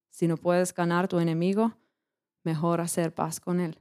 Si 0.10 0.28
no 0.28 0.38
puedes 0.38 0.74
ganar 0.74 1.08
tu 1.08 1.20
enemigo, 1.20 1.74
mejor 2.44 2.82
hacer 2.82 3.14
paz 3.14 3.40
con 3.40 3.60
él. 3.60 3.78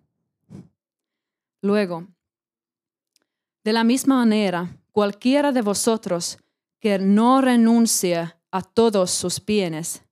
Luego, 1.60 2.06
de 3.64 3.72
la 3.72 3.84
misma 3.84 4.16
manera, 4.16 4.68
cualquiera 4.92 5.52
de 5.52 5.62
vosotros 5.62 6.38
que 6.80 6.98
no 6.98 7.40
renuncie 7.40 8.34
a 8.50 8.62
todos 8.62 9.10
sus 9.10 9.44
bienes, 9.44 10.02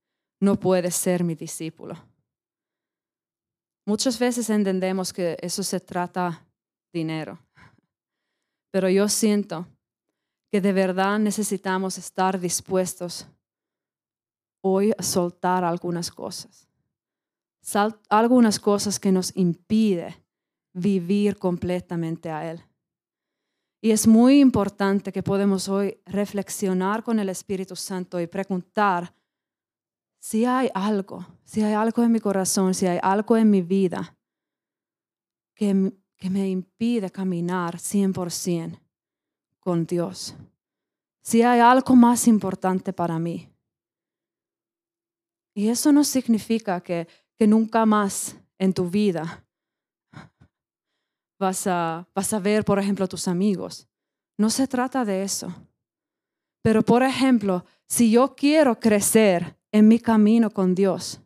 no 0.40 0.56
puede 0.56 0.90
ser 0.90 1.24
mi 1.24 1.34
discípulo. 1.34 1.96
Muchas 3.86 4.18
veces 4.18 4.50
entendemos 4.50 5.12
que 5.12 5.38
eso 5.40 5.62
se 5.62 5.80
trata 5.80 6.44
dinero, 6.92 7.38
pero 8.70 8.90
yo 8.90 9.08
siento 9.08 9.66
que 10.56 10.60
de 10.62 10.72
verdad 10.72 11.18
necesitamos 11.18 11.98
estar 11.98 12.40
dispuestos 12.40 13.26
hoy 14.62 14.90
a 14.96 15.02
soltar 15.02 15.64
algunas 15.64 16.10
cosas, 16.10 16.66
algunas 18.08 18.58
cosas 18.58 18.98
que 18.98 19.12
nos 19.12 19.36
impide 19.36 20.16
vivir 20.72 21.36
completamente 21.36 22.30
a 22.30 22.50
Él. 22.50 22.62
Y 23.82 23.90
es 23.90 24.06
muy 24.06 24.40
importante 24.40 25.12
que 25.12 25.22
podemos 25.22 25.68
hoy 25.68 26.00
reflexionar 26.06 27.02
con 27.02 27.18
el 27.18 27.28
Espíritu 27.28 27.76
Santo 27.76 28.18
y 28.18 28.26
preguntar 28.26 29.14
si 30.18 30.46
hay 30.46 30.70
algo, 30.72 31.26
si 31.44 31.60
hay 31.60 31.74
algo 31.74 32.02
en 32.02 32.12
mi 32.12 32.20
corazón, 32.20 32.72
si 32.72 32.86
hay 32.86 32.98
algo 33.02 33.36
en 33.36 33.50
mi 33.50 33.60
vida 33.60 34.16
que, 35.54 35.92
que 36.16 36.30
me 36.30 36.48
impide 36.48 37.10
caminar 37.10 37.76
100% 37.76 38.85
con 39.66 39.84
Dios. 39.84 40.36
Si 41.24 41.42
hay 41.42 41.58
algo 41.58 41.96
más 41.96 42.28
importante 42.28 42.92
para 42.92 43.18
mí. 43.18 43.48
Y 45.56 45.66
eso 45.66 45.90
no 45.90 46.04
significa 46.04 46.80
que, 46.80 47.08
nunca 47.40 47.84
más 47.84 48.36
en 48.58 48.72
tu 48.72 48.88
vida 48.88 49.44
vas 51.36 51.66
a, 51.66 52.06
vas 52.14 52.32
a 52.32 52.38
ver, 52.38 52.64
por 52.64 52.78
ejemplo, 52.78 53.08
tus 53.08 53.26
amigos. 53.26 53.88
No 54.38 54.50
se 54.50 54.68
trata 54.68 55.04
de 55.04 55.24
eso. 55.24 55.52
Pero, 56.62 56.82
por 56.82 57.02
ejemplo, 57.02 57.64
si 57.88 58.12
yo 58.12 58.36
quiero 58.36 58.78
crecer 58.78 59.58
en 59.72 59.88
mi 59.88 59.98
camino 59.98 60.48
con 60.48 60.76
Dios, 60.76 61.20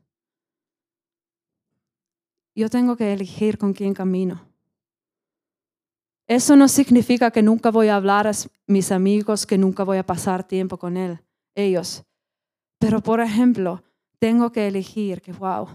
yo 2.55 2.71
tengo 2.71 2.97
que 2.97 3.13
elegir 3.13 3.59
con 3.59 3.75
quién 3.75 3.93
camino. 3.93 4.50
Eso 6.31 6.55
no 6.55 6.69
significa 6.69 7.33
que 7.33 7.43
nunca 7.43 7.73
voy 7.73 7.89
a 7.89 7.97
hablar 7.97 8.29
a 8.29 8.33
mis 8.69 8.93
amigos, 8.93 9.47
que 9.47 9.59
nunca 9.59 9.83
voy 9.83 9.99
a 9.99 10.07
pasar 10.07 10.47
tiempo 10.47 10.79
con 10.79 10.97
él, 10.97 11.19
ellos. 11.57 12.05
Pero, 12.79 13.01
por 13.01 13.21
ejemplo, 13.21 13.83
tengo 14.21 14.53
que 14.53 14.69
elegir 14.69 15.23
que, 15.23 15.33
wow, 15.33 15.67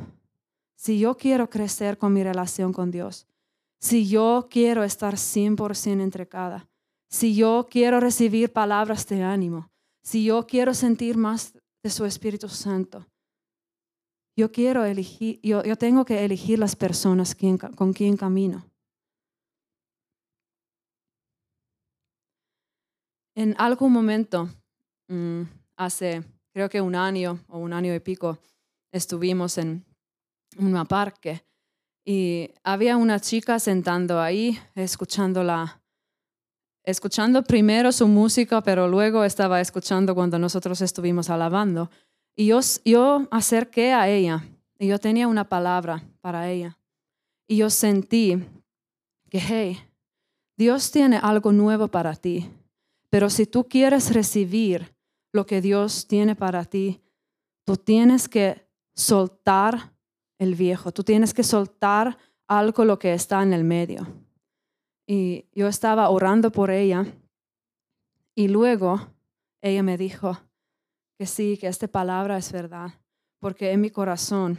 si 0.77 0.97
yo 0.97 1.17
quiero 1.17 1.49
crecer 1.49 1.97
con 1.97 2.13
mi 2.13 2.23
relación 2.23 2.71
con 2.71 2.89
Dios, 2.89 3.27
si 3.81 4.07
yo 4.07 4.47
quiero 4.49 4.85
estar 4.85 5.15
100% 5.15 6.01
entregada, 6.01 6.69
si 7.09 7.35
yo 7.35 7.67
quiero 7.69 7.99
recibir 7.99 8.53
palabras 8.53 9.05
de 9.07 9.23
ánimo, 9.23 9.69
si 10.03 10.23
yo 10.23 10.47
quiero 10.47 10.73
sentir 10.73 11.17
más 11.17 11.51
de 11.83 11.89
su 11.89 12.05
Espíritu 12.05 12.47
Santo, 12.47 13.05
yo 14.37 14.53
quiero 14.53 14.85
elegir, 14.85 15.37
yo, 15.43 15.63
tengo 15.75 16.05
que 16.05 16.23
elegir 16.23 16.59
las 16.59 16.77
personas 16.77 17.35
con 17.75 17.91
quien 17.91 18.15
camino. 18.15 18.63
En 23.35 23.53
algún 23.57 23.91
momento, 23.91 24.49
mm, 25.09 25.41
hace 25.75 26.23
creo 26.55 26.69
que 26.69 26.79
un 26.79 26.95
año 26.95 27.39
o 27.49 27.59
un 27.59 27.73
año 27.73 27.93
y 27.93 27.99
pico, 27.99 28.39
estuvimos 28.93 29.57
en 29.57 29.83
un 30.57 30.85
parque 30.85 31.43
y 32.05 32.49
había 32.63 32.95
una 32.95 33.19
chica 33.19 33.59
sentando 33.59 34.21
ahí, 34.21 34.57
escuchándola, 34.73 35.81
escuchando 36.83 37.43
primero 37.43 37.91
su 37.91 38.07
música, 38.07 38.61
pero 38.61 38.87
luego 38.87 39.25
estaba 39.25 39.59
escuchando 39.59 40.15
cuando 40.15 40.39
nosotros 40.39 40.79
estuvimos 40.79 41.29
alabando. 41.29 41.89
Y 42.37 42.45
yo, 42.47 42.61
yo 42.85 43.27
acerqué 43.31 43.91
a 43.91 44.07
ella 44.07 44.45
y 44.79 44.87
yo 44.87 44.97
tenía 44.97 45.27
una 45.27 45.49
palabra 45.49 46.03
para 46.21 46.49
ella. 46.49 46.77
Y 47.49 47.57
yo 47.57 47.69
sentí 47.69 48.41
que, 49.29 49.39
hey, 49.39 49.79
Dios 50.55 50.89
tiene 50.89 51.17
algo 51.17 51.51
nuevo 51.51 51.89
para 51.89 52.15
ti, 52.15 52.49
pero 53.15 53.29
si 53.29 53.45
tú 53.45 53.63
quieres 53.69 54.13
recibir 54.13 54.93
lo 55.31 55.45
que 55.45 55.61
Dios 55.61 56.05
tiene 56.05 56.35
para 56.35 56.65
ti, 56.65 57.01
tú 57.65 57.77
tienes 57.77 58.27
que 58.27 58.67
soltar 58.93 59.93
el 60.37 60.53
viejo. 60.55 60.91
Tú 60.91 61.01
tienes 61.01 61.33
que 61.33 61.41
soltar 61.41 62.17
algo 62.45 62.83
lo 62.83 62.99
que 62.99 63.13
está 63.13 63.41
en 63.41 63.53
el 63.53 63.63
medio. 63.63 64.05
Y 65.07 65.45
yo 65.53 65.69
estaba 65.69 66.09
orando 66.09 66.51
por 66.51 66.69
ella 66.69 67.05
y 68.35 68.49
luego 68.49 68.99
ella 69.61 69.81
me 69.81 69.97
dijo 69.97 70.37
que 71.17 71.25
sí, 71.25 71.57
que 71.57 71.67
esta 71.67 71.87
palabra 71.87 72.37
es 72.37 72.51
verdad, 72.51 72.95
porque 73.39 73.71
en 73.71 73.79
mi 73.79 73.91
corazón 73.91 74.57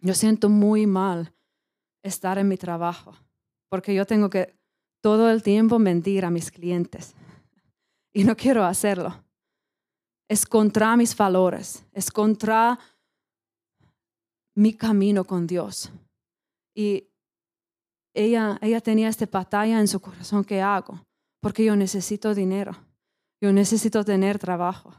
yo 0.00 0.12
siento 0.12 0.50
muy 0.50 0.86
mal 0.86 1.32
estar 2.02 2.36
en 2.36 2.46
mi 2.46 2.58
trabajo, 2.58 3.14
porque 3.70 3.94
yo 3.94 4.04
tengo 4.04 4.28
que 4.28 4.54
todo 5.00 5.30
el 5.30 5.42
tiempo 5.42 5.78
mentir 5.78 6.26
a 6.26 6.30
mis 6.30 6.50
clientes. 6.50 7.14
Y 8.12 8.24
no 8.24 8.36
quiero 8.36 8.64
hacerlo. 8.64 9.24
Es 10.28 10.46
contra 10.46 10.96
mis 10.96 11.16
valores, 11.16 11.84
es 11.92 12.10
contra 12.10 12.78
mi 14.54 14.74
camino 14.74 15.24
con 15.24 15.46
Dios. 15.46 15.90
Y 16.74 17.08
ella, 18.14 18.58
ella 18.60 18.80
tenía 18.80 19.08
esta 19.08 19.26
batalla 19.26 19.80
en 19.80 19.88
su 19.88 20.00
corazón, 20.00 20.44
¿qué 20.44 20.60
hago? 20.60 21.04
Porque 21.40 21.64
yo 21.64 21.76
necesito 21.76 22.34
dinero, 22.34 22.76
yo 23.40 23.52
necesito 23.52 24.04
tener 24.04 24.38
trabajo, 24.38 24.94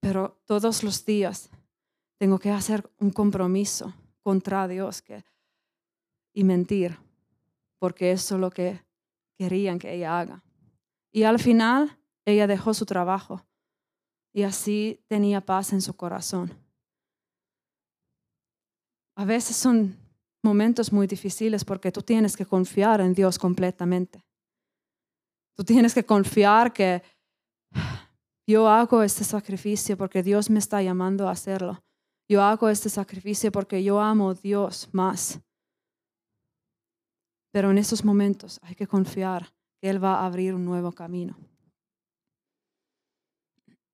pero 0.00 0.40
todos 0.46 0.82
los 0.82 1.04
días 1.04 1.50
tengo 2.18 2.38
que 2.38 2.50
hacer 2.50 2.88
un 2.98 3.10
compromiso 3.10 3.92
contra 4.22 4.66
Dios 4.66 5.02
que, 5.02 5.24
y 6.32 6.44
mentir, 6.44 6.98
porque 7.78 8.12
eso 8.12 8.36
es 8.36 8.40
lo 8.40 8.50
que 8.50 8.82
querían 9.36 9.78
que 9.78 9.94
ella 9.94 10.18
haga. 10.18 10.42
Y 11.16 11.22
al 11.22 11.38
final 11.38 11.98
ella 12.26 12.46
dejó 12.46 12.74
su 12.74 12.84
trabajo 12.84 13.42
y 14.34 14.42
así 14.42 15.02
tenía 15.08 15.40
paz 15.40 15.72
en 15.72 15.80
su 15.80 15.96
corazón. 15.96 16.52
A 19.16 19.24
veces 19.24 19.56
son 19.56 19.96
momentos 20.44 20.92
muy 20.92 21.06
difíciles 21.06 21.64
porque 21.64 21.90
tú 21.90 22.02
tienes 22.02 22.36
que 22.36 22.44
confiar 22.44 23.00
en 23.00 23.14
Dios 23.14 23.38
completamente. 23.38 24.22
Tú 25.56 25.64
tienes 25.64 25.94
que 25.94 26.04
confiar 26.04 26.74
que 26.74 27.02
yo 28.46 28.68
hago 28.68 29.02
este 29.02 29.24
sacrificio 29.24 29.96
porque 29.96 30.22
Dios 30.22 30.50
me 30.50 30.58
está 30.58 30.82
llamando 30.82 31.28
a 31.28 31.30
hacerlo. 31.30 31.82
Yo 32.28 32.42
hago 32.42 32.68
este 32.68 32.90
sacrificio 32.90 33.50
porque 33.50 33.82
yo 33.82 34.02
amo 34.02 34.32
a 34.32 34.34
Dios 34.34 34.90
más. 34.92 35.40
Pero 37.54 37.70
en 37.70 37.78
estos 37.78 38.04
momentos 38.04 38.60
hay 38.62 38.74
que 38.74 38.86
confiar 38.86 39.55
que 39.80 39.90
Él 39.90 40.02
va 40.02 40.20
a 40.20 40.26
abrir 40.26 40.54
un 40.54 40.64
nuevo 40.64 40.92
camino. 40.92 41.36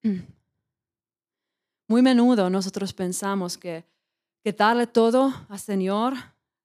Muy 1.89 2.03
menudo 2.03 2.49
nosotros 2.51 2.93
pensamos 2.93 3.57
que, 3.59 3.85
que 4.43 4.53
darle 4.53 4.87
todo 4.87 5.33
al 5.49 5.59
Señor 5.59 6.15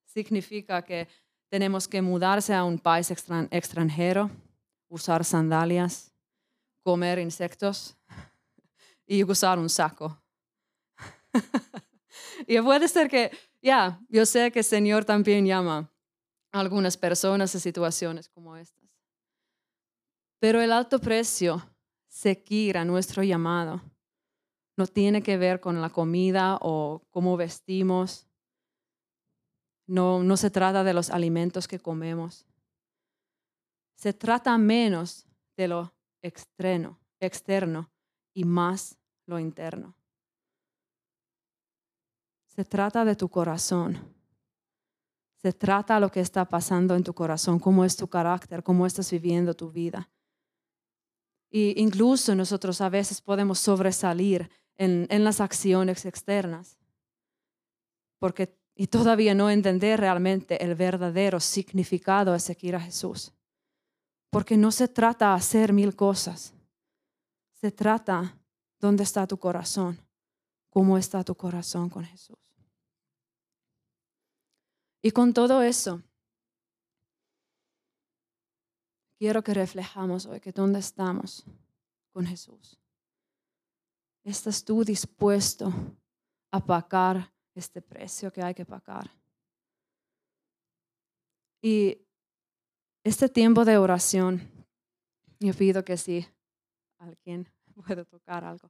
significa 0.06 0.82
que 0.82 1.08
tenemos 1.50 1.88
que 1.88 2.02
mudarse 2.02 2.54
a 2.54 2.64
un 2.64 2.80
país 2.80 3.12
extranjero, 3.12 4.30
usar 4.90 5.24
sandalias, 5.24 6.12
comer 6.84 7.20
insectos 7.20 7.96
y 9.06 9.24
usar 9.24 9.60
un 9.60 9.70
saco. 9.70 10.22
y 12.48 12.60
puede 12.62 12.88
ser 12.88 13.10
que, 13.10 13.32
ya, 13.62 14.00
yo 14.10 14.26
sé 14.26 14.52
que 14.52 14.60
el 14.60 14.66
Señor 14.66 15.06
también 15.06 15.46
llama 15.46 15.92
a 16.52 16.60
algunas 16.60 16.98
personas 16.98 17.54
a 17.54 17.60
situaciones 17.60 18.30
como 18.30 18.56
estas. 18.56 18.87
Pero 20.40 20.62
el 20.62 20.72
alto 20.72 21.00
precio, 21.00 21.64
seguir 22.08 22.78
a 22.78 22.86
nuestro 22.86 23.24
llamado, 23.24 23.82
no 24.78 24.86
tiene 24.86 25.24
que 25.24 25.38
ver 25.38 25.60
con 25.60 25.82
la 25.82 25.90
comida 25.90 26.58
o 26.62 27.02
cómo 27.10 27.36
vestimos. 27.36 28.28
No, 29.88 30.22
no 30.22 30.38
se 30.38 30.52
trata 30.52 30.84
de 30.84 30.94
los 30.94 31.10
alimentos 31.10 31.68
que 31.68 31.80
comemos. 31.80 32.46
Se 33.96 34.14
trata 34.14 34.56
menos 34.60 35.26
de 35.56 35.68
lo 35.68 35.94
externo, 36.22 37.00
externo 37.20 37.90
y 38.34 38.44
más 38.44 39.00
lo 39.26 39.40
interno. 39.40 39.96
Se 42.46 42.64
trata 42.64 43.04
de 43.06 43.16
tu 43.16 43.30
corazón. 43.30 43.98
Se 45.38 45.54
trata 45.54 45.96
de 45.96 46.02
lo 46.02 46.12
que 46.12 46.20
está 46.20 46.46
pasando 46.46 46.96
en 46.96 47.04
tu 47.04 47.14
corazón, 47.14 47.60
cómo 47.60 47.84
es 47.84 47.96
tu 47.96 48.08
carácter, 48.08 48.62
cómo 48.62 48.86
estás 48.86 49.10
viviendo 49.10 49.56
tu 49.56 49.72
vida. 49.72 50.08
Y 51.50 51.82
incluso 51.82 52.36
nosotros 52.36 52.82
a 52.82 52.90
veces 52.90 53.22
podemos 53.22 53.60
sobresalir 53.60 54.50
en, 54.76 55.24
las 55.24 55.42
acciones 55.42 56.06
externas, 56.06 56.78
porque 58.20 58.56
y 58.80 58.88
todavía 58.88 59.34
no 59.34 59.50
entender 59.50 60.00
realmente 60.00 60.64
el 60.64 60.76
verdadero 60.76 61.40
significado 61.40 62.34
de 62.34 62.40
seguir 62.40 62.76
a 62.76 62.80
Jesús. 62.80 63.34
Porque 64.30 64.56
no 64.56 64.72
se 64.72 64.88
trata 64.88 65.30
de 65.30 65.36
hacer 65.36 65.74
mil 65.74 65.96
cosas, 65.96 66.54
se 67.54 67.72
trata 67.72 68.38
dónde 68.80 69.02
está 69.02 69.26
tu 69.26 69.38
corazón, 69.38 70.00
cómo 70.70 70.96
está 70.98 71.24
tu 71.24 71.34
corazón 71.34 71.90
con 71.90 72.06
Jesús. 72.06 72.38
Y 75.02 75.10
con 75.10 75.34
todo 75.34 75.64
eso, 75.64 76.04
quiero 79.18 79.44
que 79.44 79.54
reflejamos 79.54 80.26
hoy 80.26 80.40
que 80.40 80.52
dónde 80.52 80.80
estamos 80.80 81.44
con 82.12 82.26
Jesús. 82.26 82.80
¿Estás 84.24 84.64
tú 84.64 84.84
dispuesto 84.84 85.72
a 86.52 86.64
pagar 86.64 87.32
este 87.56 87.82
precio 87.82 88.32
que 88.32 88.42
hay 88.42 88.54
que 88.54 88.66
pagar? 88.66 89.10
Y 91.62 91.98
este 93.04 93.30
tiempo 93.30 93.66
de 93.66 93.78
oración, 93.78 94.42
yo 95.40 95.54
pido 95.54 95.84
que 95.84 95.98
si 95.98 96.28
alguien 97.00 97.48
puede 97.86 98.06
tocar 98.06 98.44
algo. 98.44 98.70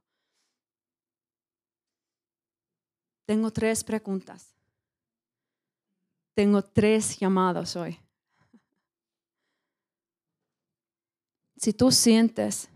Tengo 3.26 3.50
tres 3.50 3.84
preguntas. 3.84 4.54
Tengo 6.34 6.62
tres 6.62 7.18
llamados 7.18 7.76
hoy. 7.76 7.98
Si 11.58 11.72
tú 11.72 11.90
sientes 11.90 12.70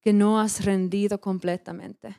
que 0.00 0.12
no 0.12 0.40
has 0.40 0.64
rendido 0.64 1.20
completamente, 1.20 2.16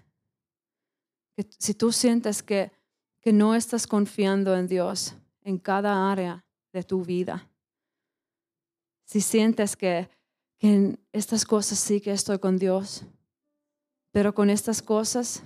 si 1.58 1.74
tú 1.74 1.92
sientes 1.92 2.44
que, 2.44 2.72
que 3.20 3.34
no 3.34 3.56
estás 3.56 3.88
confiando 3.88 4.56
en 4.56 4.68
Dios 4.68 5.16
en 5.42 5.58
cada 5.58 6.12
área 6.12 6.46
de 6.72 6.84
tu 6.84 7.04
vida, 7.04 7.50
si 9.06 9.22
sientes 9.22 9.76
que, 9.76 10.08
que 10.60 10.74
en 10.74 11.00
estas 11.12 11.46
cosas 11.46 11.80
sí 11.80 12.00
que 12.00 12.12
estoy 12.12 12.38
con 12.38 12.58
Dios, 12.58 13.04
pero 14.12 14.36
con 14.36 14.50
estas 14.50 14.82
cosas 14.82 15.44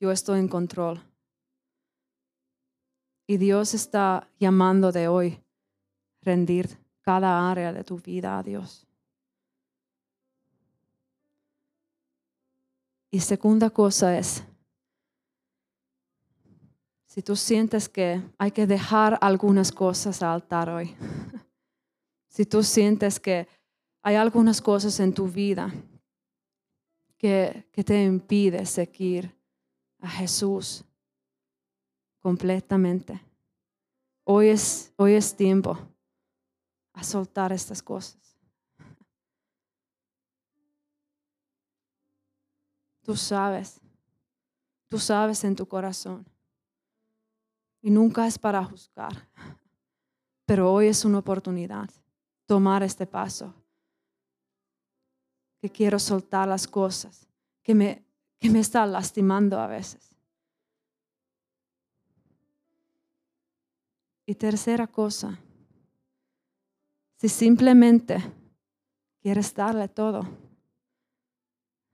yo 0.00 0.10
estoy 0.10 0.40
en 0.40 0.48
control. 0.48 1.02
Y 3.26 3.38
Dios 3.38 3.72
está 3.72 4.28
llamando 4.38 4.92
de 4.92 5.08
hoy 5.08 5.40
rendir 6.20 6.81
cada 7.02 7.50
área 7.50 7.72
de 7.72 7.84
tu 7.84 7.98
vida 7.98 8.38
a 8.38 8.42
Dios. 8.42 8.86
Y 13.10 13.20
segunda 13.20 13.68
cosa 13.68 14.16
es, 14.16 14.42
si 17.04 17.20
tú 17.20 17.36
sientes 17.36 17.88
que 17.88 18.22
hay 18.38 18.50
que 18.52 18.66
dejar 18.66 19.18
algunas 19.20 19.70
cosas 19.70 20.22
al 20.22 20.30
altar 20.30 20.70
hoy, 20.70 20.96
si 22.28 22.46
tú 22.46 22.62
sientes 22.62 23.20
que 23.20 23.46
hay 24.00 24.14
algunas 24.14 24.62
cosas 24.62 24.98
en 24.98 25.12
tu 25.12 25.28
vida 25.28 25.70
que, 27.18 27.68
que 27.70 27.84
te 27.84 28.02
impide 28.02 28.64
seguir 28.64 29.36
a 30.00 30.08
Jesús 30.08 30.82
completamente, 32.18 33.20
hoy 34.24 34.48
es, 34.48 34.90
hoy 34.96 35.12
es 35.12 35.36
tiempo 35.36 35.91
a 36.92 37.02
soltar 37.02 37.52
estas 37.52 37.82
cosas. 37.82 38.36
Tú 43.02 43.16
sabes, 43.16 43.80
tú 44.88 44.98
sabes 44.98 45.42
en 45.44 45.56
tu 45.56 45.66
corazón. 45.66 46.24
Y 47.80 47.90
nunca 47.90 48.26
es 48.28 48.38
para 48.38 48.64
juzgar, 48.64 49.28
pero 50.46 50.72
hoy 50.72 50.86
es 50.86 51.04
una 51.04 51.18
oportunidad 51.18 51.90
tomar 52.46 52.82
este 52.84 53.06
paso. 53.06 53.52
Que 55.60 55.70
quiero 55.70 55.98
soltar 55.98 56.46
las 56.46 56.66
cosas 56.66 57.26
que 57.62 57.74
me, 57.74 58.04
que 58.38 58.50
me 58.50 58.60
están 58.60 58.92
lastimando 58.92 59.58
a 59.58 59.66
veces. 59.66 60.16
Y 64.26 64.34
tercera 64.34 64.86
cosa, 64.86 65.38
si 67.22 67.28
simplemente 67.28 68.18
quieres 69.20 69.54
darle 69.54 69.86
todo, 69.86 70.22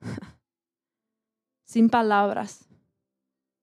sin 1.67 1.91
palabras, 1.91 2.67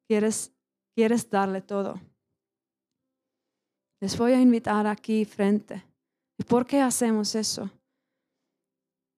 quieres, 0.07 0.53
quieres 0.93 1.28
darle 1.28 1.63
todo. 1.63 1.99
Les 3.99 4.16
voy 4.16 4.34
a 4.34 4.41
invitar 4.41 4.86
aquí 4.86 5.26
frente. 5.26 5.84
¿Y 6.38 6.43
por 6.43 6.68
qué 6.68 6.82
hacemos 6.82 7.34
eso? 7.34 7.68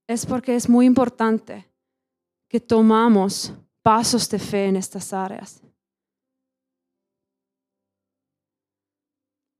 Es 0.08 0.26
porque 0.26 0.56
es 0.56 0.70
muy 0.70 0.86
importante 0.86 1.70
que 2.48 2.62
tomamos 2.62 3.52
pasos 3.82 4.30
de 4.30 4.40
fe 4.40 4.68
en 4.68 4.78
estas 4.78 5.12
áreas. 5.12 5.62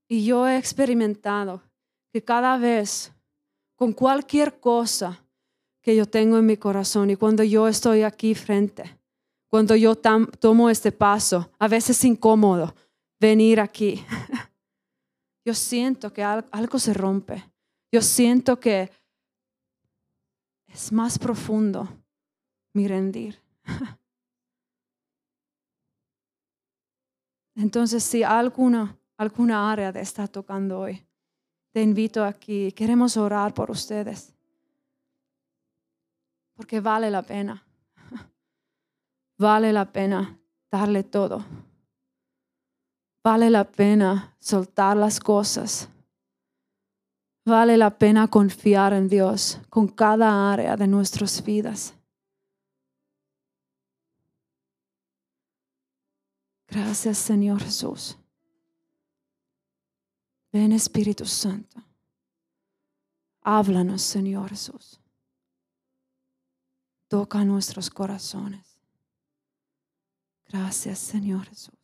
Y 0.08 0.24
yo 0.24 0.48
he 0.48 0.56
experimentado 0.56 1.67
que 2.18 2.24
cada 2.24 2.56
vez, 2.58 3.12
con 3.76 3.92
cualquier 3.92 4.58
cosa 4.58 5.24
que 5.80 5.94
yo 5.94 6.04
tengo 6.04 6.36
en 6.36 6.46
mi 6.46 6.56
corazón 6.56 7.10
y 7.10 7.16
cuando 7.16 7.44
yo 7.44 7.68
estoy 7.68 8.02
aquí 8.02 8.34
frente, 8.34 8.98
cuando 9.46 9.76
yo 9.76 9.94
tomo 9.94 10.68
este 10.68 10.90
paso, 10.90 11.48
a 11.60 11.68
veces 11.68 12.04
incómodo, 12.04 12.74
venir 13.20 13.60
aquí, 13.60 14.04
yo 15.46 15.54
siento 15.54 16.12
que 16.12 16.24
algo 16.24 16.80
se 16.80 16.92
rompe. 16.92 17.48
Yo 17.92 18.02
siento 18.02 18.58
que 18.58 18.90
es 20.66 20.90
más 20.90 21.20
profundo 21.20 21.88
mi 22.74 22.88
rendir. 22.88 23.40
Entonces, 27.54 28.02
si 28.02 28.24
alguna, 28.24 28.98
alguna 29.16 29.70
área 29.70 29.92
te 29.92 30.00
está 30.00 30.26
tocando 30.26 30.80
hoy, 30.80 31.07
te 31.78 31.82
invito 31.84 32.24
aquí. 32.24 32.72
Queremos 32.72 33.16
orar 33.16 33.54
por 33.54 33.70
ustedes. 33.70 34.34
Porque 36.56 36.80
vale 36.80 37.08
la 37.08 37.22
pena. 37.22 37.64
Vale 39.38 39.72
la 39.72 39.84
pena 39.84 40.36
darle 40.72 41.04
todo. 41.04 41.44
Vale 43.22 43.48
la 43.48 43.62
pena 43.62 44.34
soltar 44.40 44.96
las 44.96 45.20
cosas. 45.20 45.88
Vale 47.44 47.76
la 47.76 47.96
pena 47.96 48.26
confiar 48.26 48.92
en 48.92 49.08
Dios 49.08 49.60
con 49.70 49.86
cada 49.86 50.52
área 50.52 50.76
de 50.76 50.88
nuestras 50.88 51.44
vidas. 51.44 51.94
Gracias 56.66 57.18
Señor 57.18 57.62
Jesús. 57.62 58.18
Ven 60.58 60.72
Espíritu 60.72 61.24
Santo. 61.24 61.80
Háblanos 63.42 64.02
Señor 64.02 64.50
Jesús. 64.50 65.00
Toca 67.06 67.44
nuestros 67.44 67.88
corazones. 67.88 68.80
Gracias 70.48 70.98
Señor 70.98 71.46
Jesús. 71.46 71.77